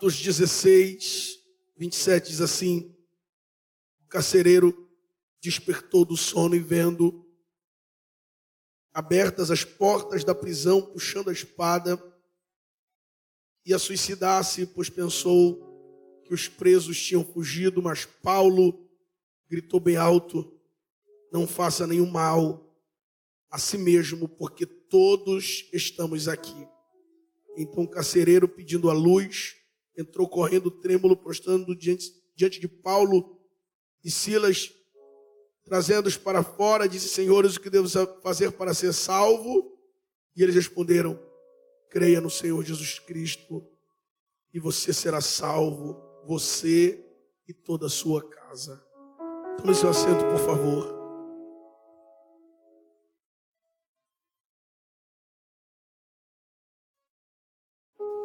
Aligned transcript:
Atos 0.00 0.16
16, 0.16 1.38
27 1.76 2.30
diz 2.30 2.40
assim: 2.40 2.96
O 4.02 4.08
carcereiro 4.08 4.88
despertou 5.42 6.06
do 6.06 6.16
sono 6.16 6.56
e 6.56 6.58
vendo 6.58 7.22
abertas 8.94 9.50
as 9.50 9.62
portas 9.62 10.24
da 10.24 10.34
prisão, 10.34 10.80
puxando 10.80 11.28
a 11.28 11.34
espada, 11.34 12.02
ia 13.62 13.78
suicidar-se, 13.78 14.64
pois 14.68 14.88
pensou 14.88 16.22
que 16.24 16.32
os 16.32 16.48
presos 16.48 16.98
tinham 16.98 17.22
fugido, 17.22 17.82
mas 17.82 18.06
Paulo 18.06 18.88
gritou 19.50 19.78
bem 19.78 19.96
alto: 19.96 20.50
Não 21.30 21.46
faça 21.46 21.86
nenhum 21.86 22.10
mal 22.10 22.74
a 23.50 23.58
si 23.58 23.76
mesmo, 23.76 24.26
porque 24.26 24.64
todos 24.64 25.68
estamos 25.74 26.26
aqui. 26.26 26.66
Então 27.54 27.82
o 27.82 27.88
carcereiro, 27.88 28.48
pedindo 28.48 28.88
a 28.88 28.94
luz, 28.94 29.59
entrou 29.96 30.28
correndo 30.28 30.70
trêmulo, 30.70 31.16
prostrando 31.16 31.74
diante, 31.76 32.12
diante 32.34 32.60
de 32.60 32.68
Paulo 32.68 33.38
e 34.04 34.10
Silas, 34.10 34.72
trazendo-os 35.64 36.16
para 36.16 36.42
fora, 36.42 36.88
disse: 36.88 37.08
Senhores, 37.08 37.56
o 37.56 37.60
que 37.60 37.70
devo 37.70 37.88
fazer 38.22 38.52
para 38.52 38.74
ser 38.74 38.92
salvo? 38.92 39.76
E 40.36 40.42
eles 40.42 40.54
responderam: 40.54 41.20
Creia 41.90 42.20
no 42.20 42.30
Senhor 42.30 42.64
Jesus 42.64 42.98
Cristo 42.98 43.66
e 44.52 44.58
você 44.58 44.92
será 44.92 45.20
salvo, 45.20 45.96
você 46.26 47.04
e 47.46 47.52
toda 47.52 47.86
a 47.86 47.90
sua 47.90 48.28
casa. 48.28 48.84
Tome 49.58 49.74
seu 49.74 49.90
assento, 49.90 50.24
por 50.24 50.38
favor. 50.38 51.00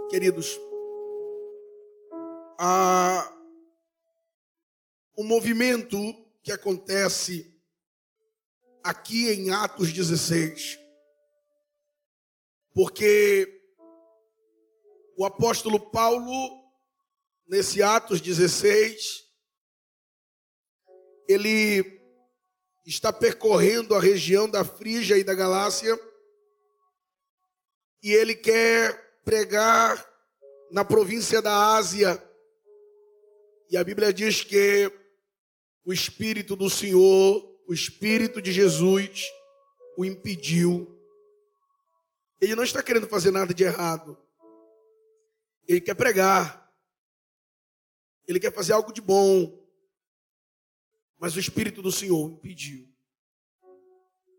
Queridos, 0.09 0.57
um 5.17 5.23
movimento 5.23 5.97
que 6.43 6.51
acontece 6.51 7.53
aqui 8.83 9.31
em 9.31 9.51
Atos 9.51 9.91
16, 9.91 10.79
porque 12.73 13.51
o 15.17 15.25
apóstolo 15.25 15.79
Paulo, 15.79 16.63
nesse 17.47 17.81
Atos 17.81 18.21
16, 18.21 19.23
ele 21.27 21.99
está 22.85 23.11
percorrendo 23.11 23.95
a 23.95 23.99
região 23.99 24.47
da 24.47 24.63
Frígia 24.63 25.17
e 25.17 25.23
da 25.23 25.33
Galácia 25.33 25.97
e 28.03 28.13
ele 28.13 28.35
quer 28.35 29.19
pregar 29.23 30.07
na 30.71 30.85
província 30.85 31.41
da 31.41 31.75
Ásia. 31.75 32.21
E 33.69 33.77
a 33.77 33.83
Bíblia 33.83 34.13
diz 34.13 34.43
que 34.43 34.91
o 35.83 35.91
Espírito 35.91 36.55
do 36.55 36.69
Senhor, 36.69 37.63
o 37.67 37.73
Espírito 37.73 38.41
de 38.41 38.51
Jesus, 38.51 39.23
o 39.97 40.05
impediu. 40.05 40.91
Ele 42.39 42.55
não 42.55 42.63
está 42.63 42.83
querendo 42.83 43.07
fazer 43.07 43.31
nada 43.31 43.53
de 43.53 43.63
errado. 43.63 44.17
Ele 45.67 45.81
quer 45.81 45.95
pregar. 45.95 46.71
Ele 48.27 48.39
quer 48.39 48.53
fazer 48.53 48.73
algo 48.73 48.93
de 48.93 49.01
bom. 49.01 49.63
Mas 51.17 51.35
o 51.35 51.39
Espírito 51.39 51.81
do 51.81 51.91
Senhor 51.91 52.31
impediu. 52.31 52.87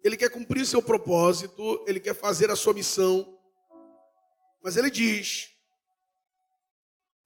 Ele 0.05 0.17
quer 0.17 0.31
cumprir 0.31 0.65
seu 0.65 0.81
propósito, 0.81 1.85
ele 1.89 1.99
quer 1.99 2.15
fazer 2.15 2.49
a 2.49 2.55
sua 2.55 2.73
missão. 2.73 3.37
Mas 4.63 4.77
ele 4.77 4.89
diz: 4.89 5.51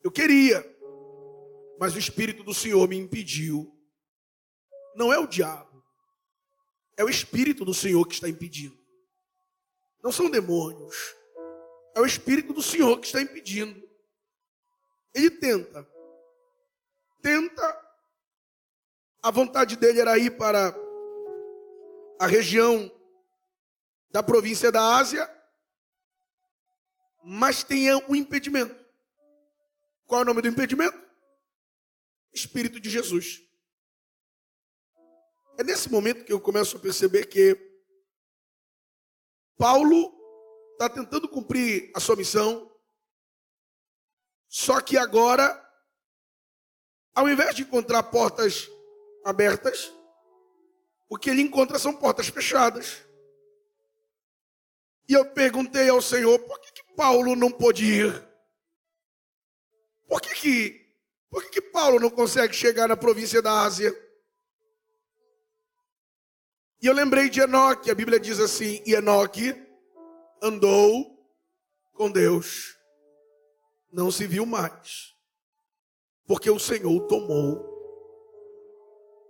Eu 0.02 0.10
queria, 0.10 0.64
mas 1.80 1.94
o 1.94 1.98
Espírito 1.98 2.44
do 2.44 2.52
Senhor 2.52 2.86
me 2.86 2.94
impediu. 2.94 3.74
Não 4.94 5.10
é 5.10 5.18
o 5.18 5.26
diabo, 5.26 5.82
é 6.94 7.02
o 7.02 7.08
Espírito 7.08 7.64
do 7.64 7.72
Senhor 7.72 8.06
que 8.06 8.12
está 8.12 8.28
impedindo. 8.28 8.78
Não 10.04 10.12
são 10.12 10.28
demônios, 10.28 11.16
é 11.94 12.00
o 12.00 12.04
Espírito 12.04 12.52
do 12.52 12.60
Senhor 12.60 13.00
que 13.00 13.06
está 13.06 13.22
impedindo. 13.22 13.82
Ele 15.14 15.30
tenta, 15.30 15.88
tenta. 17.22 17.90
A 19.22 19.30
vontade 19.30 19.76
dele 19.76 20.00
era 20.00 20.18
ir 20.18 20.36
para 20.36 20.74
a 22.18 22.26
região 22.26 22.90
da 24.10 24.22
província 24.22 24.70
da 24.70 24.96
Ásia, 24.96 25.28
mas 27.24 27.62
tenha 27.62 27.96
um 28.06 28.14
impedimento. 28.14 28.74
Qual 30.06 30.20
é 30.20 30.22
o 30.24 30.26
nome 30.26 30.42
do 30.42 30.48
impedimento? 30.48 31.09
Espírito 32.32 32.80
de 32.80 32.88
Jesus. 32.88 33.42
É 35.58 35.64
nesse 35.64 35.90
momento 35.90 36.24
que 36.24 36.32
eu 36.32 36.40
começo 36.40 36.76
a 36.76 36.80
perceber 36.80 37.26
que 37.26 37.54
Paulo 39.56 40.14
está 40.72 40.88
tentando 40.88 41.28
cumprir 41.28 41.92
a 41.94 42.00
sua 42.00 42.16
missão, 42.16 42.70
só 44.48 44.80
que 44.80 44.96
agora, 44.96 45.44
ao 47.14 47.28
invés 47.28 47.54
de 47.54 47.62
encontrar 47.62 48.02
portas 48.04 48.68
abertas, 49.24 49.92
o 51.08 51.18
que 51.18 51.28
ele 51.28 51.42
encontra 51.42 51.78
são 51.78 51.94
portas 51.94 52.28
fechadas. 52.28 53.04
E 55.08 55.12
eu 55.12 55.30
perguntei 55.32 55.88
ao 55.88 56.00
Senhor, 56.00 56.38
por 56.38 56.60
que, 56.60 56.72
que 56.72 56.94
Paulo 56.94 57.36
não 57.36 57.50
pôde 57.50 57.84
ir? 57.84 58.28
Por 60.08 60.20
que 60.20 60.34
que, 60.34 60.89
por 61.30 61.48
que 61.50 61.62
Paulo 61.62 62.00
não 62.00 62.10
consegue 62.10 62.54
chegar 62.54 62.88
na 62.88 62.96
província 62.96 63.40
da 63.40 63.62
Ásia? 63.62 63.94
E 66.82 66.86
eu 66.86 66.92
lembrei 66.92 67.28
de 67.30 67.40
Enoque, 67.40 67.90
a 67.90 67.94
Bíblia 67.94 68.18
diz 68.18 68.40
assim, 68.40 68.82
e 68.84 68.94
Enoque 68.94 69.54
andou 70.42 71.18
com 71.92 72.10
Deus, 72.10 72.76
não 73.92 74.10
se 74.10 74.26
viu 74.26 74.44
mais, 74.44 75.14
porque 76.26 76.50
o 76.50 76.58
Senhor 76.58 76.90
o 76.90 77.06
tomou. 77.06 77.68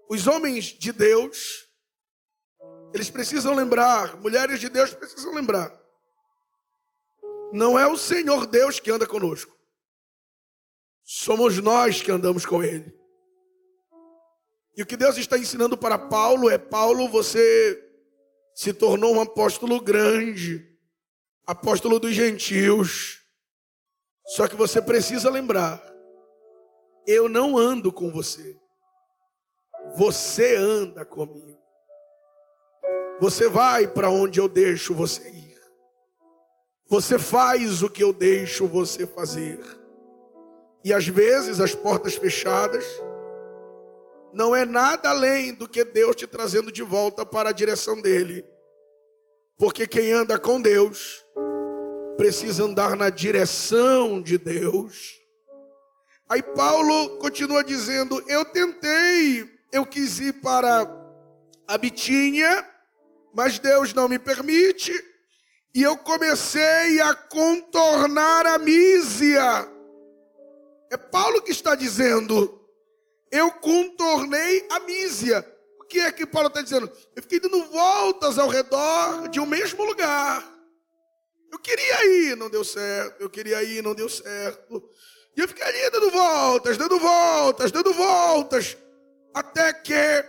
Os 0.09 0.27
homens 0.27 0.67
de 0.67 0.93
Deus 0.93 1.71
eles 2.93 3.09
precisam 3.09 3.55
lembrar, 3.55 4.17
mulheres 4.17 4.59
de 4.59 4.69
Deus 4.69 4.93
precisam 4.93 5.33
lembrar. 5.33 5.79
Não 7.53 7.79
é 7.79 7.87
o 7.87 7.97
Senhor 7.97 8.47
Deus 8.47 8.81
que 8.81 8.91
anda 8.91 9.07
conosco. 9.07 9.57
Somos 11.13 11.59
nós 11.59 12.01
que 12.01 12.13
andamos 12.13 12.47
com 12.47 12.63
Ele. 12.63 12.97
E 14.77 14.83
o 14.83 14.87
que 14.87 14.97
Deus 14.97 15.17
está 15.17 15.37
ensinando 15.37 15.77
para 15.77 15.99
Paulo 15.99 16.49
é: 16.49 16.57
Paulo, 16.57 17.09
você 17.09 17.85
se 18.55 18.73
tornou 18.73 19.17
um 19.17 19.21
apóstolo 19.21 19.81
grande, 19.81 20.65
apóstolo 21.45 21.99
dos 21.99 22.15
gentios. 22.15 23.25
Só 24.25 24.47
que 24.47 24.55
você 24.55 24.81
precisa 24.81 25.29
lembrar: 25.29 25.83
eu 27.05 27.29
não 27.29 27.59
ando 27.59 27.93
com 27.93 28.13
você, 28.13 28.57
você 29.97 30.55
anda 30.55 31.05
comigo. 31.05 31.59
Você 33.19 33.49
vai 33.49 33.89
para 33.89 34.11
onde 34.11 34.39
eu 34.39 34.49
deixo 34.49 34.95
você 34.95 35.29
ir. 35.29 35.61
Você 36.87 37.19
faz 37.19 37.83
o 37.83 37.91
que 37.91 38.05
eu 38.05 38.13
deixo 38.13 38.69
você 38.69 39.09
fazer. 39.09 39.80
E 40.85 40.93
às 40.93 41.07
vezes 41.07 41.61
as 41.61 41.75
portas 41.75 42.15
fechadas 42.15 42.85
não 44.33 44.55
é 44.55 44.65
nada 44.65 45.11
além 45.11 45.53
do 45.55 45.69
que 45.69 45.85
Deus 45.85 46.17
te 46.17 46.27
trazendo 46.27 46.71
de 46.71 46.83
volta 46.83 47.27
para 47.27 47.51
a 47.51 47.53
direção 47.53 48.01
dele. 48.01 48.45
Porque 49.59 49.87
quem 49.87 50.13
anda 50.13 50.39
com 50.39 50.61
Deus 50.61 51.25
precisa 52.17 52.65
andar 52.65 52.97
na 52.97 53.11
direção 53.11 54.23
de 54.23 54.39
Deus. 54.39 55.19
Aí 56.29 56.43
Paulo 56.43 57.19
continua 57.19 57.65
dizendo: 57.65 58.23
Eu 58.29 58.45
tentei, 58.45 59.51
eu 59.73 59.85
quis 59.85 60.21
ir 60.21 60.35
para 60.35 60.89
a 61.67 61.77
Bitínia, 61.77 62.67
mas 63.35 63.59
Deus 63.59 63.93
não 63.93 64.09
me 64.09 64.19
permite, 64.19 64.93
e 65.75 65.83
eu 65.83 65.97
comecei 65.97 67.01
a 67.01 67.15
contornar 67.15 68.47
a 68.47 68.59
Mísia. 68.59 69.70
É 70.91 70.97
Paulo 70.97 71.43
que 71.43 71.53
está 71.53 71.75
dizendo, 71.75 72.61
eu 73.31 73.51
contornei 73.53 74.67
a 74.71 74.81
Mísia. 74.81 75.47
O 75.79 75.85
que 75.85 76.01
é 76.01 76.13
que 76.13 76.27
Paulo 76.27 76.49
está 76.49 76.63
dizendo? 76.63 76.91
Eu 77.17 77.23
fiquei 77.23 77.41
dando 77.41 77.65
voltas 77.67 78.39
ao 78.39 78.49
redor 78.49 79.29
de 79.29 79.41
um 79.41 79.47
mesmo 79.47 79.85
lugar. 79.85 80.45
Eu 81.51 81.59
queria 81.59 82.07
ir, 82.07 82.37
não 82.37 82.51
deu 82.51 82.65
certo. 82.65 83.21
Eu 83.21 83.31
queria 83.31 83.63
ir, 83.63 83.83
não 83.83 83.95
deu 83.95 84.09
certo. 84.09 84.83
E 85.37 85.41
eu 85.41 85.49
ficaria 85.49 85.91
dando 85.91 86.11
voltas, 86.11 86.77
dando 86.77 86.99
voltas, 86.99 87.73
dando 87.73 87.93
voltas, 87.93 88.77
até 89.35 89.73
que 89.73 90.25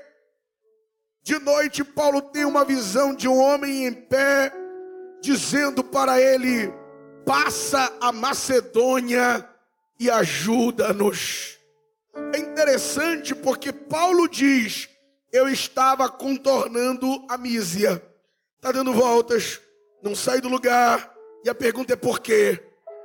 de 1.23 1.37
noite, 1.37 1.83
Paulo 1.83 2.19
tem 2.19 2.45
uma 2.45 2.65
visão 2.65 3.13
de 3.13 3.27
um 3.27 3.37
homem 3.37 3.85
em 3.85 3.93
pé, 3.93 4.51
dizendo 5.21 5.83
para 5.83 6.19
ele: 6.19 6.73
passa 7.23 7.95
a 8.01 8.11
Macedônia 8.11 9.47
e 10.01 10.09
ajuda-nos. 10.09 11.59
É 12.33 12.39
interessante 12.39 13.35
porque 13.35 13.71
Paulo 13.71 14.27
diz: 14.27 14.89
Eu 15.31 15.47
estava 15.47 16.09
contornando 16.09 17.23
a 17.29 17.37
mísia, 17.37 18.01
está 18.55 18.71
dando 18.71 18.93
voltas, 18.93 19.61
não 20.01 20.15
sai 20.15 20.41
do 20.41 20.49
lugar, 20.49 21.13
e 21.45 21.49
a 21.51 21.53
pergunta 21.53 21.93
é 21.93 21.95
por 21.95 22.19
quê? 22.19 22.59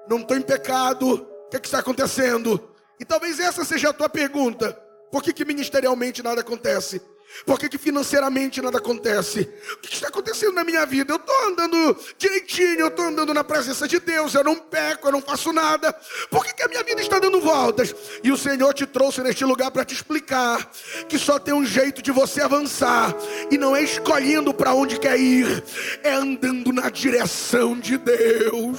Não 0.09 0.21
estou 0.21 0.39
em 0.39 0.41
pecado, 0.41 1.07
o 1.13 1.49
que, 1.51 1.59
é 1.59 1.61
que 1.61 1.67
está 1.67 1.81
acontecendo? 1.81 2.75
E 2.99 3.05
talvez 3.05 3.39
essa 3.39 3.63
seja 3.63 3.91
a 3.91 3.93
tua 3.93 4.09
pergunta: 4.09 4.73
por 5.13 5.23
que, 5.23 5.35
que 5.35 5.45
ministerialmente 5.45 6.23
nada 6.23 6.41
acontece? 6.41 7.03
Por 7.45 7.59
que, 7.59 7.69
que 7.69 7.79
financeiramente 7.79 8.63
nada 8.63 8.79
acontece? 8.79 9.49
O 9.75 9.79
que 9.79 9.93
está 9.93 10.09
acontecendo 10.09 10.55
na 10.55 10.65
minha 10.65 10.85
vida? 10.87 11.13
Eu 11.13 11.17
estou 11.17 11.47
andando 11.47 11.97
direitinho, 12.17 12.81
eu 12.81 12.89
estou 12.89 13.05
andando 13.05 13.35
na 13.35 13.45
presença 13.45 13.87
de 13.87 14.01
Deus, 14.01 14.35
eu 14.35 14.43
não 14.43 14.57
peco, 14.57 15.09
eu 15.09 15.13
não 15.13 15.21
faço 15.21 15.53
nada. 15.53 15.93
Por 16.31 16.45
que, 16.45 16.55
que 16.55 16.63
a 16.63 16.69
minha 16.69 16.83
vida 16.83 17.01
está 17.01 17.19
dando 17.19 17.41
voltas? 17.41 17.95
E 18.23 18.33
o 18.33 18.37
Senhor 18.37 18.73
te 18.73 18.87
trouxe 18.87 19.21
neste 19.23 19.45
lugar 19.45 19.71
para 19.71 19.85
te 19.85 19.95
explicar 19.95 20.71
que 21.09 21.19
só 21.19 21.39
tem 21.39 21.55
um 21.55 21.65
jeito 21.65 22.01
de 22.01 22.11
você 22.11 22.41
avançar, 22.41 23.15
e 23.51 23.59
não 23.59 23.77
é 23.77 23.83
escolhendo 23.83 24.55
para 24.55 24.75
onde 24.75 24.99
quer 24.99 25.19
ir, 25.19 25.63
é 26.03 26.13
andando 26.13 26.73
na 26.73 26.89
direção 26.89 27.79
de 27.79 27.99
Deus. 27.99 28.79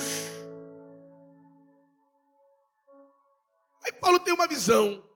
Aí 3.85 3.93
Paulo 3.93 4.19
tem 4.19 4.33
uma 4.33 4.47
visão 4.47 5.06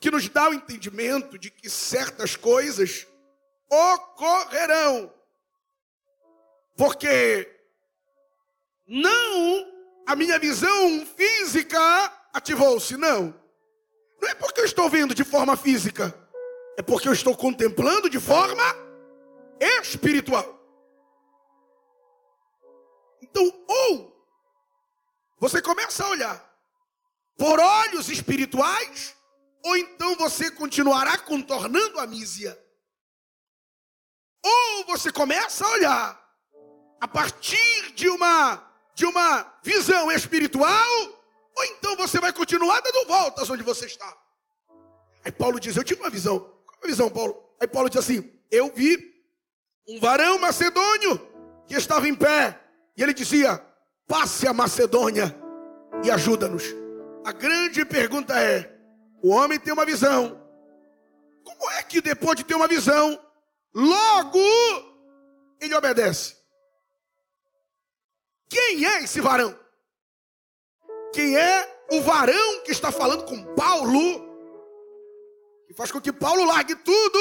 que 0.00 0.10
nos 0.10 0.28
dá 0.28 0.48
o 0.48 0.54
entendimento 0.54 1.38
de 1.38 1.50
que 1.50 1.68
certas 1.68 2.34
coisas 2.34 3.06
ocorrerão. 3.68 5.12
Porque 6.76 7.48
não 8.86 9.66
a 10.06 10.16
minha 10.16 10.38
visão 10.38 11.06
física 11.06 11.78
ativou-se, 12.32 12.96
não. 12.96 13.38
Não 14.20 14.28
é 14.28 14.34
porque 14.34 14.60
eu 14.60 14.64
estou 14.64 14.88
vendo 14.88 15.14
de 15.14 15.22
forma 15.22 15.56
física, 15.56 16.14
é 16.76 16.82
porque 16.82 17.08
eu 17.08 17.12
estou 17.12 17.36
contemplando 17.36 18.08
de 18.08 18.18
forma 18.18 18.62
espiritual. 19.60 20.58
Então, 23.22 23.44
ou 23.68 24.26
você 25.38 25.62
começa 25.62 26.04
a 26.04 26.08
olhar 26.08 26.50
por 27.36 27.58
olhos 27.58 28.08
espirituais, 28.08 29.14
ou 29.62 29.76
então 29.76 30.16
você 30.16 30.50
continuará 30.50 31.18
contornando 31.18 31.98
a 31.98 32.06
mísia. 32.06 32.58
Ou 34.42 34.84
você 34.86 35.12
começa 35.12 35.66
a 35.66 35.70
olhar 35.70 36.30
a 37.00 37.08
partir 37.08 37.92
de 37.92 38.08
uma 38.08 38.66
de 38.94 39.06
uma 39.06 39.58
visão 39.62 40.12
espiritual, 40.12 40.90
ou 41.56 41.64
então 41.64 41.96
você 41.96 42.20
vai 42.20 42.32
continuar 42.32 42.80
dando 42.80 43.06
voltas 43.06 43.48
onde 43.48 43.62
você 43.62 43.86
está. 43.86 44.16
Aí 45.24 45.32
Paulo 45.32 45.58
diz: 45.58 45.76
Eu 45.76 45.84
tive 45.84 46.00
uma 46.00 46.10
visão. 46.10 46.38
Qual 46.38 46.78
é 46.82 46.84
a 46.84 46.88
visão, 46.88 47.10
Paulo? 47.10 47.42
Aí 47.60 47.66
Paulo 47.66 47.88
diz 47.88 47.98
assim: 47.98 48.30
Eu 48.50 48.72
vi 48.74 48.98
um 49.88 49.98
varão 49.98 50.38
macedônio 50.38 51.18
que 51.66 51.74
estava 51.74 52.08
em 52.08 52.14
pé, 52.14 52.60
e 52.96 53.02
ele 53.02 53.14
dizia: 53.14 53.64
Passe 54.06 54.46
a 54.46 54.52
Macedônia 54.52 55.34
e 56.04 56.10
ajuda-nos. 56.10 56.64
A 57.24 57.32
grande 57.32 57.84
pergunta 57.84 58.38
é: 58.38 58.69
o 59.22 59.30
homem 59.30 59.58
tem 59.58 59.72
uma 59.72 59.84
visão. 59.84 60.40
Como 61.44 61.70
é 61.72 61.82
que 61.82 62.00
depois 62.00 62.36
de 62.36 62.44
ter 62.44 62.54
uma 62.54 62.68
visão, 62.68 63.18
logo 63.74 64.38
ele 65.60 65.74
obedece? 65.74 66.36
Quem 68.48 68.84
é 68.84 69.04
esse 69.04 69.20
varão? 69.20 69.58
Quem 71.12 71.36
é 71.36 71.86
o 71.92 72.02
varão 72.02 72.62
que 72.64 72.72
está 72.72 72.90
falando 72.90 73.24
com 73.24 73.54
Paulo? 73.54 74.28
Que 75.66 75.74
faz 75.74 75.92
com 75.92 76.00
que 76.00 76.12
Paulo 76.12 76.44
largue 76.44 76.74
tudo 76.76 77.18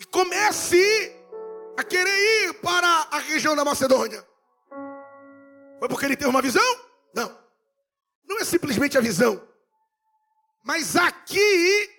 e 0.00 0.04
comece 0.06 1.14
a 1.76 1.82
querer 1.82 2.46
ir 2.46 2.54
para 2.54 2.88
a 3.10 3.18
região 3.18 3.54
da 3.54 3.64
Macedônia. 3.64 4.26
Foi 5.78 5.88
porque 5.88 6.06
ele 6.06 6.16
teve 6.16 6.30
uma 6.30 6.42
visão? 6.42 6.62
Não. 7.14 7.38
Não 8.26 8.38
é 8.38 8.44
simplesmente 8.44 8.96
a 8.96 9.00
visão. 9.00 9.40
Mas 10.64 10.96
aqui 10.96 11.90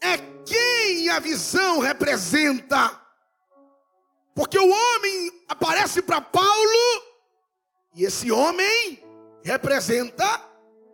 é 0.00 0.18
quem 0.44 1.08
a 1.10 1.20
visão 1.20 1.78
representa. 1.78 3.00
Porque 4.34 4.58
o 4.58 4.68
homem 4.68 5.44
aparece 5.48 6.02
para 6.02 6.20
Paulo 6.20 7.02
e 7.94 8.04
esse 8.04 8.30
homem 8.32 9.02
representa 9.44 10.44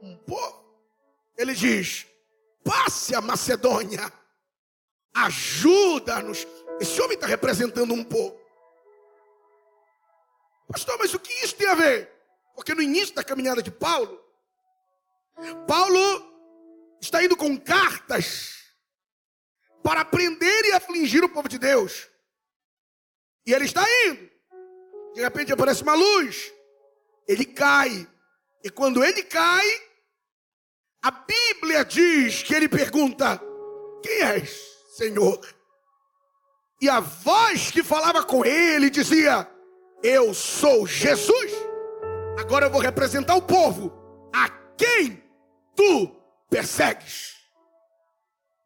um 0.02 0.14
povo. 0.16 0.64
Ele 1.36 1.54
diz: 1.54 2.06
passe 2.62 3.14
a 3.14 3.20
Macedônia, 3.22 4.12
ajuda-nos. 5.14 6.46
Esse 6.80 7.00
homem 7.00 7.14
está 7.14 7.26
representando 7.26 7.94
um 7.94 8.04
povo. 8.04 8.38
Pastor, 10.68 10.98
mas 10.98 11.14
o 11.14 11.18
que 11.18 11.32
isso 11.44 11.54
tem 11.56 11.68
a 11.68 11.74
ver? 11.74 12.10
Porque 12.54 12.74
no 12.74 12.82
início 12.82 13.14
da 13.14 13.24
caminhada 13.24 13.62
de 13.62 13.70
Paulo, 13.70 14.22
Paulo 15.66 16.33
está 17.00 17.22
indo 17.22 17.36
com 17.36 17.56
cartas 17.58 18.54
para 19.82 20.04
prender 20.04 20.64
e 20.64 20.72
afligir 20.72 21.22
o 21.22 21.28
povo 21.28 21.48
de 21.48 21.58
Deus. 21.58 22.08
E 23.46 23.52
ele 23.52 23.66
está 23.66 23.84
indo. 24.06 24.30
De 25.14 25.20
repente 25.20 25.52
aparece 25.52 25.82
uma 25.82 25.94
luz. 25.94 26.52
Ele 27.28 27.44
cai. 27.44 28.08
E 28.64 28.70
quando 28.70 29.04
ele 29.04 29.22
cai, 29.22 29.66
a 31.02 31.10
Bíblia 31.10 31.84
diz 31.84 32.42
que 32.42 32.54
ele 32.54 32.68
pergunta: 32.68 33.40
Quem 34.02 34.22
és, 34.22 34.58
Senhor? 34.96 35.40
E 36.80 36.88
a 36.88 37.00
voz 37.00 37.70
que 37.70 37.82
falava 37.82 38.24
com 38.24 38.44
ele 38.44 38.88
dizia: 38.88 39.48
Eu 40.02 40.32
sou 40.32 40.86
Jesus. 40.86 41.52
Agora 42.38 42.66
eu 42.66 42.70
vou 42.70 42.80
representar 42.80 43.36
o 43.36 43.42
povo. 43.42 43.92
A 44.34 44.48
quem 44.76 45.22
tu 45.76 46.23
persegues. 46.54 47.34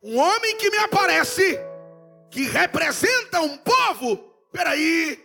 Um 0.02 0.18
homem 0.18 0.58
que 0.58 0.68
me 0.68 0.76
aparece, 0.76 1.58
que 2.30 2.42
representa 2.42 3.40
um 3.40 3.56
povo. 3.56 4.18
Peraí, 4.52 5.18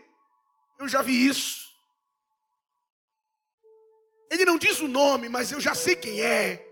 eu 0.79 0.87
já 0.87 1.01
vi 1.01 1.27
isso. 1.27 1.61
Ele 4.31 4.45
não 4.45 4.57
diz 4.57 4.79
o 4.79 4.87
nome, 4.87 5.27
mas 5.27 5.51
eu 5.51 5.59
já 5.59 5.75
sei 5.75 5.97
quem 5.97 6.21
é. 6.21 6.65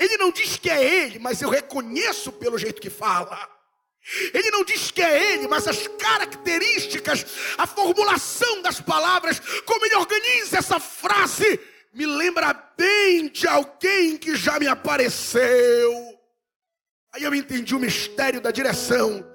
Ele 0.00 0.16
não 0.16 0.32
diz 0.32 0.56
que 0.56 0.68
é 0.68 0.82
ele, 0.82 1.20
mas 1.20 1.40
eu 1.40 1.48
reconheço 1.48 2.32
pelo 2.32 2.58
jeito 2.58 2.82
que 2.82 2.90
fala. 2.90 3.38
Ele 4.34 4.50
não 4.50 4.64
diz 4.64 4.90
que 4.90 5.02
é 5.02 5.34
ele, 5.34 5.46
mas 5.46 5.68
as 5.68 5.86
características, 5.86 7.24
a 7.56 7.66
formulação 7.66 8.60
das 8.60 8.80
palavras, 8.80 9.38
como 9.64 9.86
ele 9.86 9.94
organiza 9.94 10.58
essa 10.58 10.80
frase, 10.80 11.60
me 11.96 12.04
lembra 12.04 12.52
bem 12.76 13.28
de 13.28 13.48
alguém 13.48 14.18
que 14.18 14.36
já 14.36 14.58
me 14.60 14.68
apareceu. 14.68 16.20
Aí 17.10 17.24
eu 17.24 17.34
entendi 17.34 17.74
o 17.74 17.78
mistério 17.78 18.38
da 18.38 18.50
direção. 18.50 19.26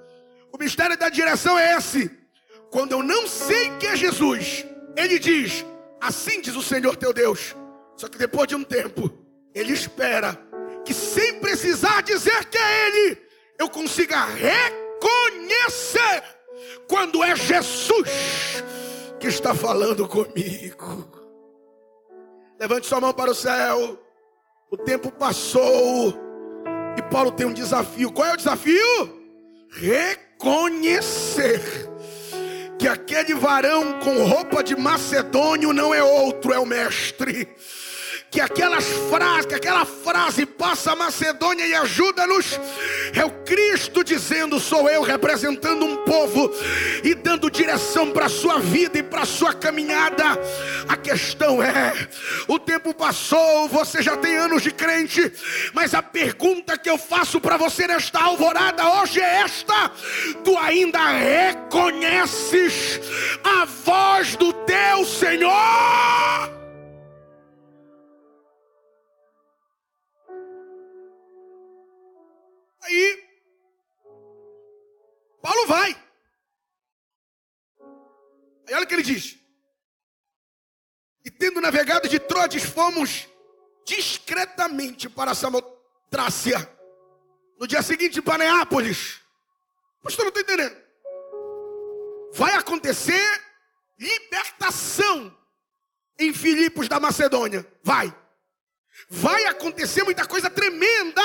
O 0.52 0.58
mistério 0.58 0.96
da 0.96 1.08
direção 1.08 1.58
é 1.58 1.76
esse. 1.76 2.08
Quando 2.70 2.92
eu 2.92 3.02
não 3.02 3.26
sei 3.26 3.76
que 3.78 3.88
é 3.88 3.96
Jesus, 3.96 4.64
ele 4.96 5.18
diz: 5.18 5.66
Assim 6.00 6.40
diz 6.40 6.54
o 6.54 6.62
Senhor 6.62 6.94
teu 6.94 7.12
Deus. 7.12 7.56
Só 7.96 8.06
que 8.06 8.16
depois 8.16 8.46
de 8.46 8.54
um 8.54 8.62
tempo, 8.62 9.10
ele 9.52 9.72
espera 9.72 10.38
que 10.84 10.94
sem 10.94 11.40
precisar 11.40 12.00
dizer 12.02 12.44
que 12.44 12.58
é 12.58 12.86
ele, 12.86 13.18
eu 13.58 13.68
consiga 13.68 14.24
reconhecer 14.24 14.62
quando 16.86 17.24
é 17.24 17.34
Jesus 17.34 18.62
que 19.18 19.26
está 19.26 19.52
falando 19.52 20.06
comigo. 20.06 21.21
Levante 22.62 22.86
sua 22.86 23.00
mão 23.00 23.12
para 23.12 23.28
o 23.28 23.34
céu. 23.34 23.98
O 24.70 24.76
tempo 24.76 25.10
passou. 25.10 26.14
E 26.96 27.02
Paulo 27.10 27.32
tem 27.32 27.44
um 27.44 27.52
desafio. 27.52 28.12
Qual 28.12 28.28
é 28.28 28.34
o 28.34 28.36
desafio? 28.36 29.20
Reconhecer 29.68 31.60
que 32.78 32.86
aquele 32.86 33.34
varão 33.34 33.98
com 33.98 34.24
roupa 34.24 34.62
de 34.62 34.76
macedônio 34.76 35.72
não 35.72 35.92
é 35.92 36.04
outro, 36.04 36.52
é 36.52 36.58
o 36.60 36.64
mestre 36.64 37.48
que 38.32 38.40
aquelas 38.40 38.86
frases, 39.10 39.44
que 39.44 39.54
aquela 39.54 39.84
frase 39.84 40.46
passa 40.46 40.92
a 40.92 40.96
Macedônia 40.96 41.66
e 41.66 41.74
ajuda-nos, 41.74 42.58
é 43.12 43.22
o 43.22 43.30
Cristo 43.44 44.02
dizendo: 44.02 44.58
sou 44.58 44.88
eu 44.88 45.02
representando 45.02 45.84
um 45.84 45.98
povo 45.98 46.50
e 47.04 47.14
dando 47.14 47.50
direção 47.50 48.10
para 48.10 48.26
a 48.26 48.30
sua 48.30 48.58
vida 48.58 48.98
e 48.98 49.02
para 49.02 49.20
a 49.20 49.26
sua 49.26 49.52
caminhada. 49.52 50.24
A 50.88 50.96
questão 50.96 51.62
é: 51.62 51.92
o 52.48 52.58
tempo 52.58 52.94
passou, 52.94 53.68
você 53.68 54.00
já 54.00 54.16
tem 54.16 54.34
anos 54.34 54.62
de 54.62 54.70
crente, 54.70 55.30
mas 55.74 55.92
a 55.92 56.02
pergunta 56.02 56.78
que 56.78 56.88
eu 56.88 56.96
faço 56.96 57.38
para 57.38 57.58
você 57.58 57.86
nesta 57.86 58.18
alvorada 58.18 58.88
hoje 59.02 59.20
é 59.20 59.42
esta: 59.42 59.90
tu 60.42 60.56
ainda 60.56 61.06
reconheces 61.06 62.98
a 63.44 63.66
voz 63.66 64.36
do 64.36 64.54
teu 64.54 65.04
Senhor? 65.04 66.61
Ele 79.02 79.14
diz: 79.14 79.38
E 81.24 81.30
tendo 81.30 81.60
navegado 81.60 82.08
de 82.08 82.18
Troades, 82.18 82.62
fomos 82.62 83.28
discretamente 83.84 85.08
para 85.08 85.34
Samotrácia. 85.34 86.70
No 87.58 87.66
dia 87.66 87.82
seguinte, 87.82 88.22
para 88.22 88.38
Neápolis. 88.38 89.20
Pastor, 90.02 90.24
não 90.24 90.28
estou 90.30 90.42
entendendo. 90.42 90.76
Vai 92.34 92.54
acontecer 92.54 93.42
libertação 93.98 95.36
em 96.18 96.32
Filipos 96.32 96.88
da 96.88 96.98
Macedônia. 96.98 97.66
Vai. 97.82 98.14
Vai 99.08 99.44
acontecer 99.46 100.02
muita 100.02 100.26
coisa 100.26 100.50
tremenda 100.50 101.22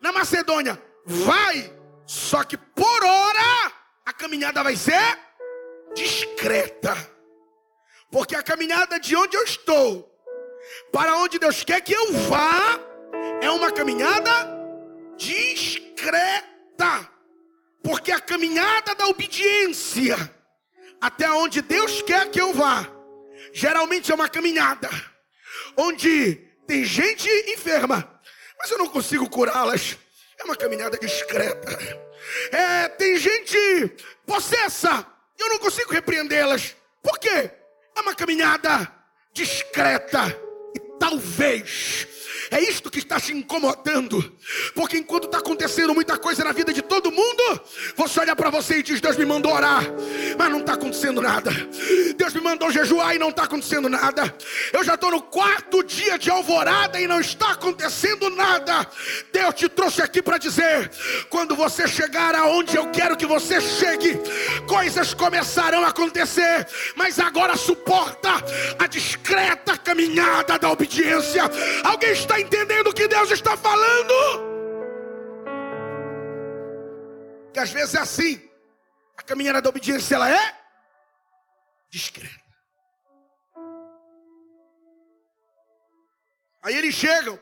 na 0.00 0.12
Macedônia. 0.12 0.82
Vai. 1.04 1.72
Só 2.06 2.42
que 2.42 2.56
por 2.56 3.04
hora 3.04 3.72
a 4.04 4.12
caminhada 4.12 4.62
vai 4.62 4.76
ser 4.76 5.18
discreta. 5.94 7.15
Porque 8.10 8.34
a 8.34 8.42
caminhada 8.42 8.98
de 8.98 9.16
onde 9.16 9.36
eu 9.36 9.44
estou 9.44 10.12
para 10.92 11.16
onde 11.16 11.38
Deus 11.38 11.62
quer 11.64 11.80
que 11.80 11.92
eu 11.92 12.12
vá 12.12 12.80
é 13.40 13.50
uma 13.50 13.70
caminhada 13.70 14.30
discreta. 15.16 17.10
Porque 17.82 18.10
a 18.10 18.20
caminhada 18.20 18.94
da 18.94 19.06
obediência 19.06 20.16
até 21.00 21.30
onde 21.30 21.62
Deus 21.62 22.02
quer 22.02 22.30
que 22.30 22.40
eu 22.40 22.52
vá, 22.52 22.88
geralmente 23.52 24.10
é 24.10 24.14
uma 24.14 24.28
caminhada 24.28 24.88
onde 25.76 26.36
tem 26.66 26.84
gente 26.84 27.28
enferma, 27.48 28.20
mas 28.58 28.70
eu 28.70 28.78
não 28.78 28.88
consigo 28.88 29.28
curá-las. 29.28 29.96
É 30.38 30.44
uma 30.44 30.56
caminhada 30.56 30.98
discreta. 30.98 31.78
É, 32.50 32.88
tem 32.88 33.16
gente 33.16 33.96
possessa, 34.26 35.06
eu 35.38 35.48
não 35.48 35.58
consigo 35.58 35.92
repreendê-las. 35.92 36.74
Por 37.02 37.18
quê? 37.18 37.50
É 37.96 38.00
uma 38.00 38.14
caminhada 38.14 38.92
discreta. 39.32 40.26
E 40.74 40.80
talvez 40.98 42.06
é 42.50 42.60
isto 42.60 42.90
que 42.90 42.98
está 42.98 43.20
te 43.20 43.32
incomodando. 43.32 44.32
Porque 44.74 44.96
enquanto 44.96 45.26
está 45.26 45.38
acontecendo 45.38 45.94
muita 45.94 46.16
coisa 46.18 46.44
na 46.44 46.52
vida 46.52 46.72
de 46.72 46.82
todo 46.82 47.10
mundo, 47.10 47.60
você 47.96 48.20
olha 48.20 48.36
para 48.36 48.50
você 48.50 48.78
e 48.78 48.82
diz: 48.82 49.00
Deus 49.00 49.16
me 49.16 49.24
mandou 49.24 49.52
orar, 49.52 49.84
mas 50.38 50.50
não 50.50 50.60
está 50.60 50.74
acontecendo 50.74 51.20
nada. 51.20 51.50
Deus 52.16 52.32
me 52.34 52.40
mandou 52.40 52.70
jejuar 52.70 53.14
e 53.14 53.18
não 53.18 53.30
está 53.30 53.44
acontecendo 53.44 53.88
nada. 53.88 54.34
Eu 54.72 54.84
já 54.84 54.94
estou 54.94 55.10
no 55.10 55.22
quarto 55.22 55.82
dia 55.82 56.18
de 56.18 56.30
alvorada 56.30 57.00
e 57.00 57.06
não 57.06 57.20
está 57.20 57.52
acontecendo 57.52 58.30
nada. 58.30 58.86
Deus 59.32 59.54
te 59.54 59.68
trouxe 59.68 60.02
aqui 60.02 60.22
para 60.22 60.38
dizer: 60.38 60.90
quando 61.28 61.56
você 61.56 61.88
chegar 61.88 62.34
aonde 62.34 62.76
eu 62.76 62.90
quero 62.90 63.16
que 63.16 63.26
você 63.26 63.60
chegue, 63.60 64.20
coisas 64.66 65.14
começarão 65.14 65.84
a 65.84 65.88
acontecer, 65.88 66.66
mas 66.94 67.18
agora 67.18 67.56
suporta 67.56 68.30
a 68.78 68.86
discreta 68.86 69.76
caminhada 69.76 70.58
da 70.58 70.70
obediência. 70.70 71.42
Alguém 71.84 72.12
está 72.12 72.35
está 72.36 72.40
entendendo 72.40 72.88
o 72.88 72.94
que 72.94 73.08
Deus 73.08 73.30
está 73.30 73.56
falando? 73.56 74.14
Que 77.52 77.60
às 77.60 77.70
vezes 77.70 77.94
é 77.94 78.00
assim. 78.00 78.50
A 79.16 79.22
caminhada 79.22 79.62
da 79.62 79.70
obediência 79.70 80.14
ela 80.14 80.28
é 80.28 80.60
discreta. 81.88 82.44
Aí 86.62 86.76
eles 86.76 86.94
chegam 86.94 87.40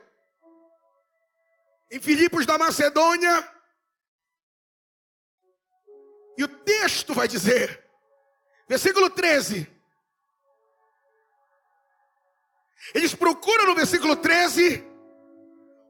em 1.91 2.01
Filipos 2.01 2.47
da 2.47 2.59
Macedônia. 2.59 3.51
E 6.37 6.45
o 6.45 6.49
texto 6.49 7.15
vai 7.15 7.27
dizer, 7.27 7.89
versículo 8.69 9.09
13: 9.11 9.74
Eles 12.93 13.15
procuram 13.15 13.67
no 13.67 13.75
versículo 13.75 14.17
13 14.17 14.85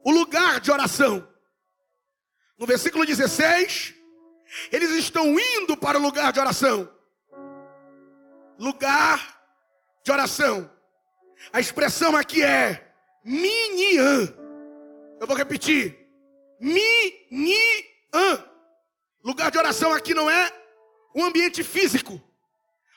o 0.04 0.10
lugar 0.10 0.60
de 0.60 0.70
oração. 0.70 1.26
No 2.58 2.66
versículo 2.66 3.04
16, 3.04 3.94
eles 4.70 4.90
estão 4.90 5.38
indo 5.38 5.76
para 5.76 5.98
o 5.98 6.02
lugar 6.02 6.32
de 6.32 6.38
oração. 6.38 6.88
Lugar 8.58 9.40
de 10.04 10.12
oração. 10.12 10.70
A 11.52 11.58
expressão 11.58 12.16
aqui 12.16 12.42
é 12.42 12.94
minian. 13.24 14.32
Eu 15.20 15.26
vou 15.26 15.36
repetir. 15.36 15.98
Minian. 16.60 18.44
Lugar 19.24 19.50
de 19.50 19.58
oração 19.58 19.92
aqui 19.92 20.14
não 20.14 20.30
é 20.30 20.52
um 21.14 21.24
ambiente 21.24 21.64
físico. 21.64 22.20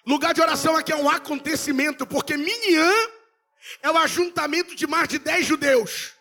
Lugar 0.06 0.34
de 0.34 0.42
oração 0.42 0.76
aqui 0.76 0.92
é 0.92 0.96
um 0.96 1.10
acontecimento, 1.10 2.06
porque 2.06 2.38
minian 2.38 2.94
é 3.82 3.92
o 3.92 3.98
ajuntamento 3.98 4.76
de 4.76 4.88
mais 4.88 5.08
de 5.08 5.20
dez 5.20 5.46
judeus. 5.46 6.14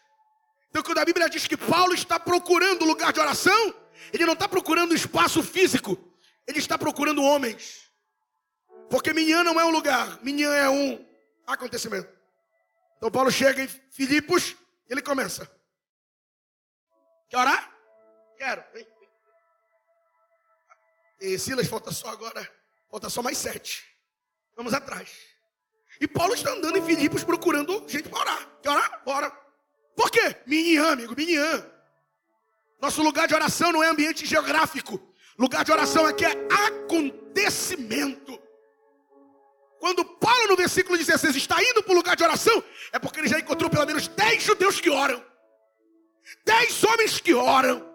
Então, 0.68 0.82
quando 0.82 0.98
a 0.98 1.04
Bíblia 1.04 1.28
diz 1.28 1.46
que 1.46 1.56
Paulo 1.56 1.94
está 1.94 2.18
procurando 2.18 2.84
lugar 2.84 3.12
de 3.12 3.20
oração, 3.20 3.74
ele 4.12 4.26
não 4.26 4.34
está 4.34 4.48
procurando 4.48 4.94
espaço 4.94 5.42
físico, 5.42 5.98
ele 6.46 6.58
está 6.58 6.76
procurando 6.76 7.22
homens. 7.22 7.90
Porque 8.90 9.12
Minhã 9.12 9.42
não 9.42 9.58
é 9.58 9.64
um 9.64 9.70
lugar, 9.70 10.22
Minhã 10.22 10.52
é 10.54 10.68
um 10.68 11.04
acontecimento. 11.46 12.08
Então, 12.96 13.10
Paulo 13.10 13.30
chega 13.30 13.62
em 13.62 13.68
Filipos 13.68 14.56
e 14.88 14.92
ele 14.92 15.02
começa: 15.02 15.50
Quer 17.28 17.38
orar? 17.38 17.72
Quero. 18.36 18.64
Vem. 18.72 18.86
E 21.20 21.38
Silas, 21.38 21.66
falta 21.66 21.90
só 21.90 22.08
agora, 22.08 22.48
falta 22.90 23.08
só 23.08 23.22
mais 23.22 23.38
sete. 23.38 23.84
Vamos 24.54 24.74
atrás. 24.74 25.35
E 26.00 26.06
Paulo 26.06 26.34
está 26.34 26.50
andando 26.50 26.76
em 26.76 26.84
Filipos 26.84 27.24
procurando 27.24 27.84
gente 27.88 28.08
para 28.08 28.20
orar. 28.20 28.48
Quer 28.62 28.70
orar? 28.70 29.02
Ora. 29.06 29.30
Por 29.94 30.10
quê? 30.10 30.36
Minian, 30.46 30.92
amigo, 30.92 31.14
Minian. 31.16 31.64
Nosso 32.80 33.02
lugar 33.02 33.26
de 33.26 33.34
oração 33.34 33.72
não 33.72 33.82
é 33.82 33.88
ambiente 33.88 34.26
geográfico. 34.26 35.00
Lugar 35.38 35.64
de 35.64 35.72
oração 35.72 36.04
aqui 36.04 36.24
é 36.24 36.32
acontecimento. 36.66 38.38
Quando 39.78 40.04
Paulo, 40.04 40.48
no 40.48 40.56
versículo 40.56 40.98
16, 40.98 41.36
está 41.36 41.62
indo 41.62 41.82
para 41.82 41.92
o 41.92 41.96
lugar 41.96 42.16
de 42.16 42.24
oração, 42.24 42.62
é 42.92 42.98
porque 42.98 43.20
ele 43.20 43.28
já 43.28 43.38
encontrou 43.38 43.70
pelo 43.70 43.86
menos 43.86 44.08
10 44.08 44.42
judeus 44.42 44.80
que 44.80 44.90
oram. 44.90 45.24
10 46.44 46.84
homens 46.84 47.20
que 47.20 47.34
oram. 47.34 47.86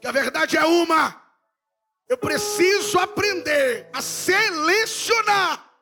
Que 0.00 0.06
a 0.06 0.12
verdade 0.12 0.56
é 0.56 0.64
uma. 0.64 1.22
Eu 2.08 2.18
preciso 2.18 2.98
aprender 2.98 3.88
a 3.92 4.02
selecionar 4.02 5.73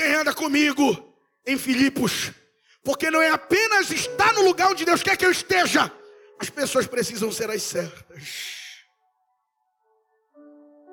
quem 0.00 0.14
anda 0.14 0.32
comigo 0.32 1.14
em 1.46 1.58
Filipos, 1.58 2.32
porque 2.82 3.10
não 3.10 3.20
é 3.20 3.28
apenas 3.28 3.90
estar 3.90 4.32
no 4.32 4.40
lugar 4.40 4.70
onde 4.70 4.86
Deus 4.86 5.02
quer 5.02 5.14
que 5.14 5.26
eu 5.26 5.30
esteja, 5.30 5.92
as 6.38 6.48
pessoas 6.48 6.86
precisam 6.86 7.30
ser 7.30 7.50
as 7.50 7.62
certas. 7.62 8.56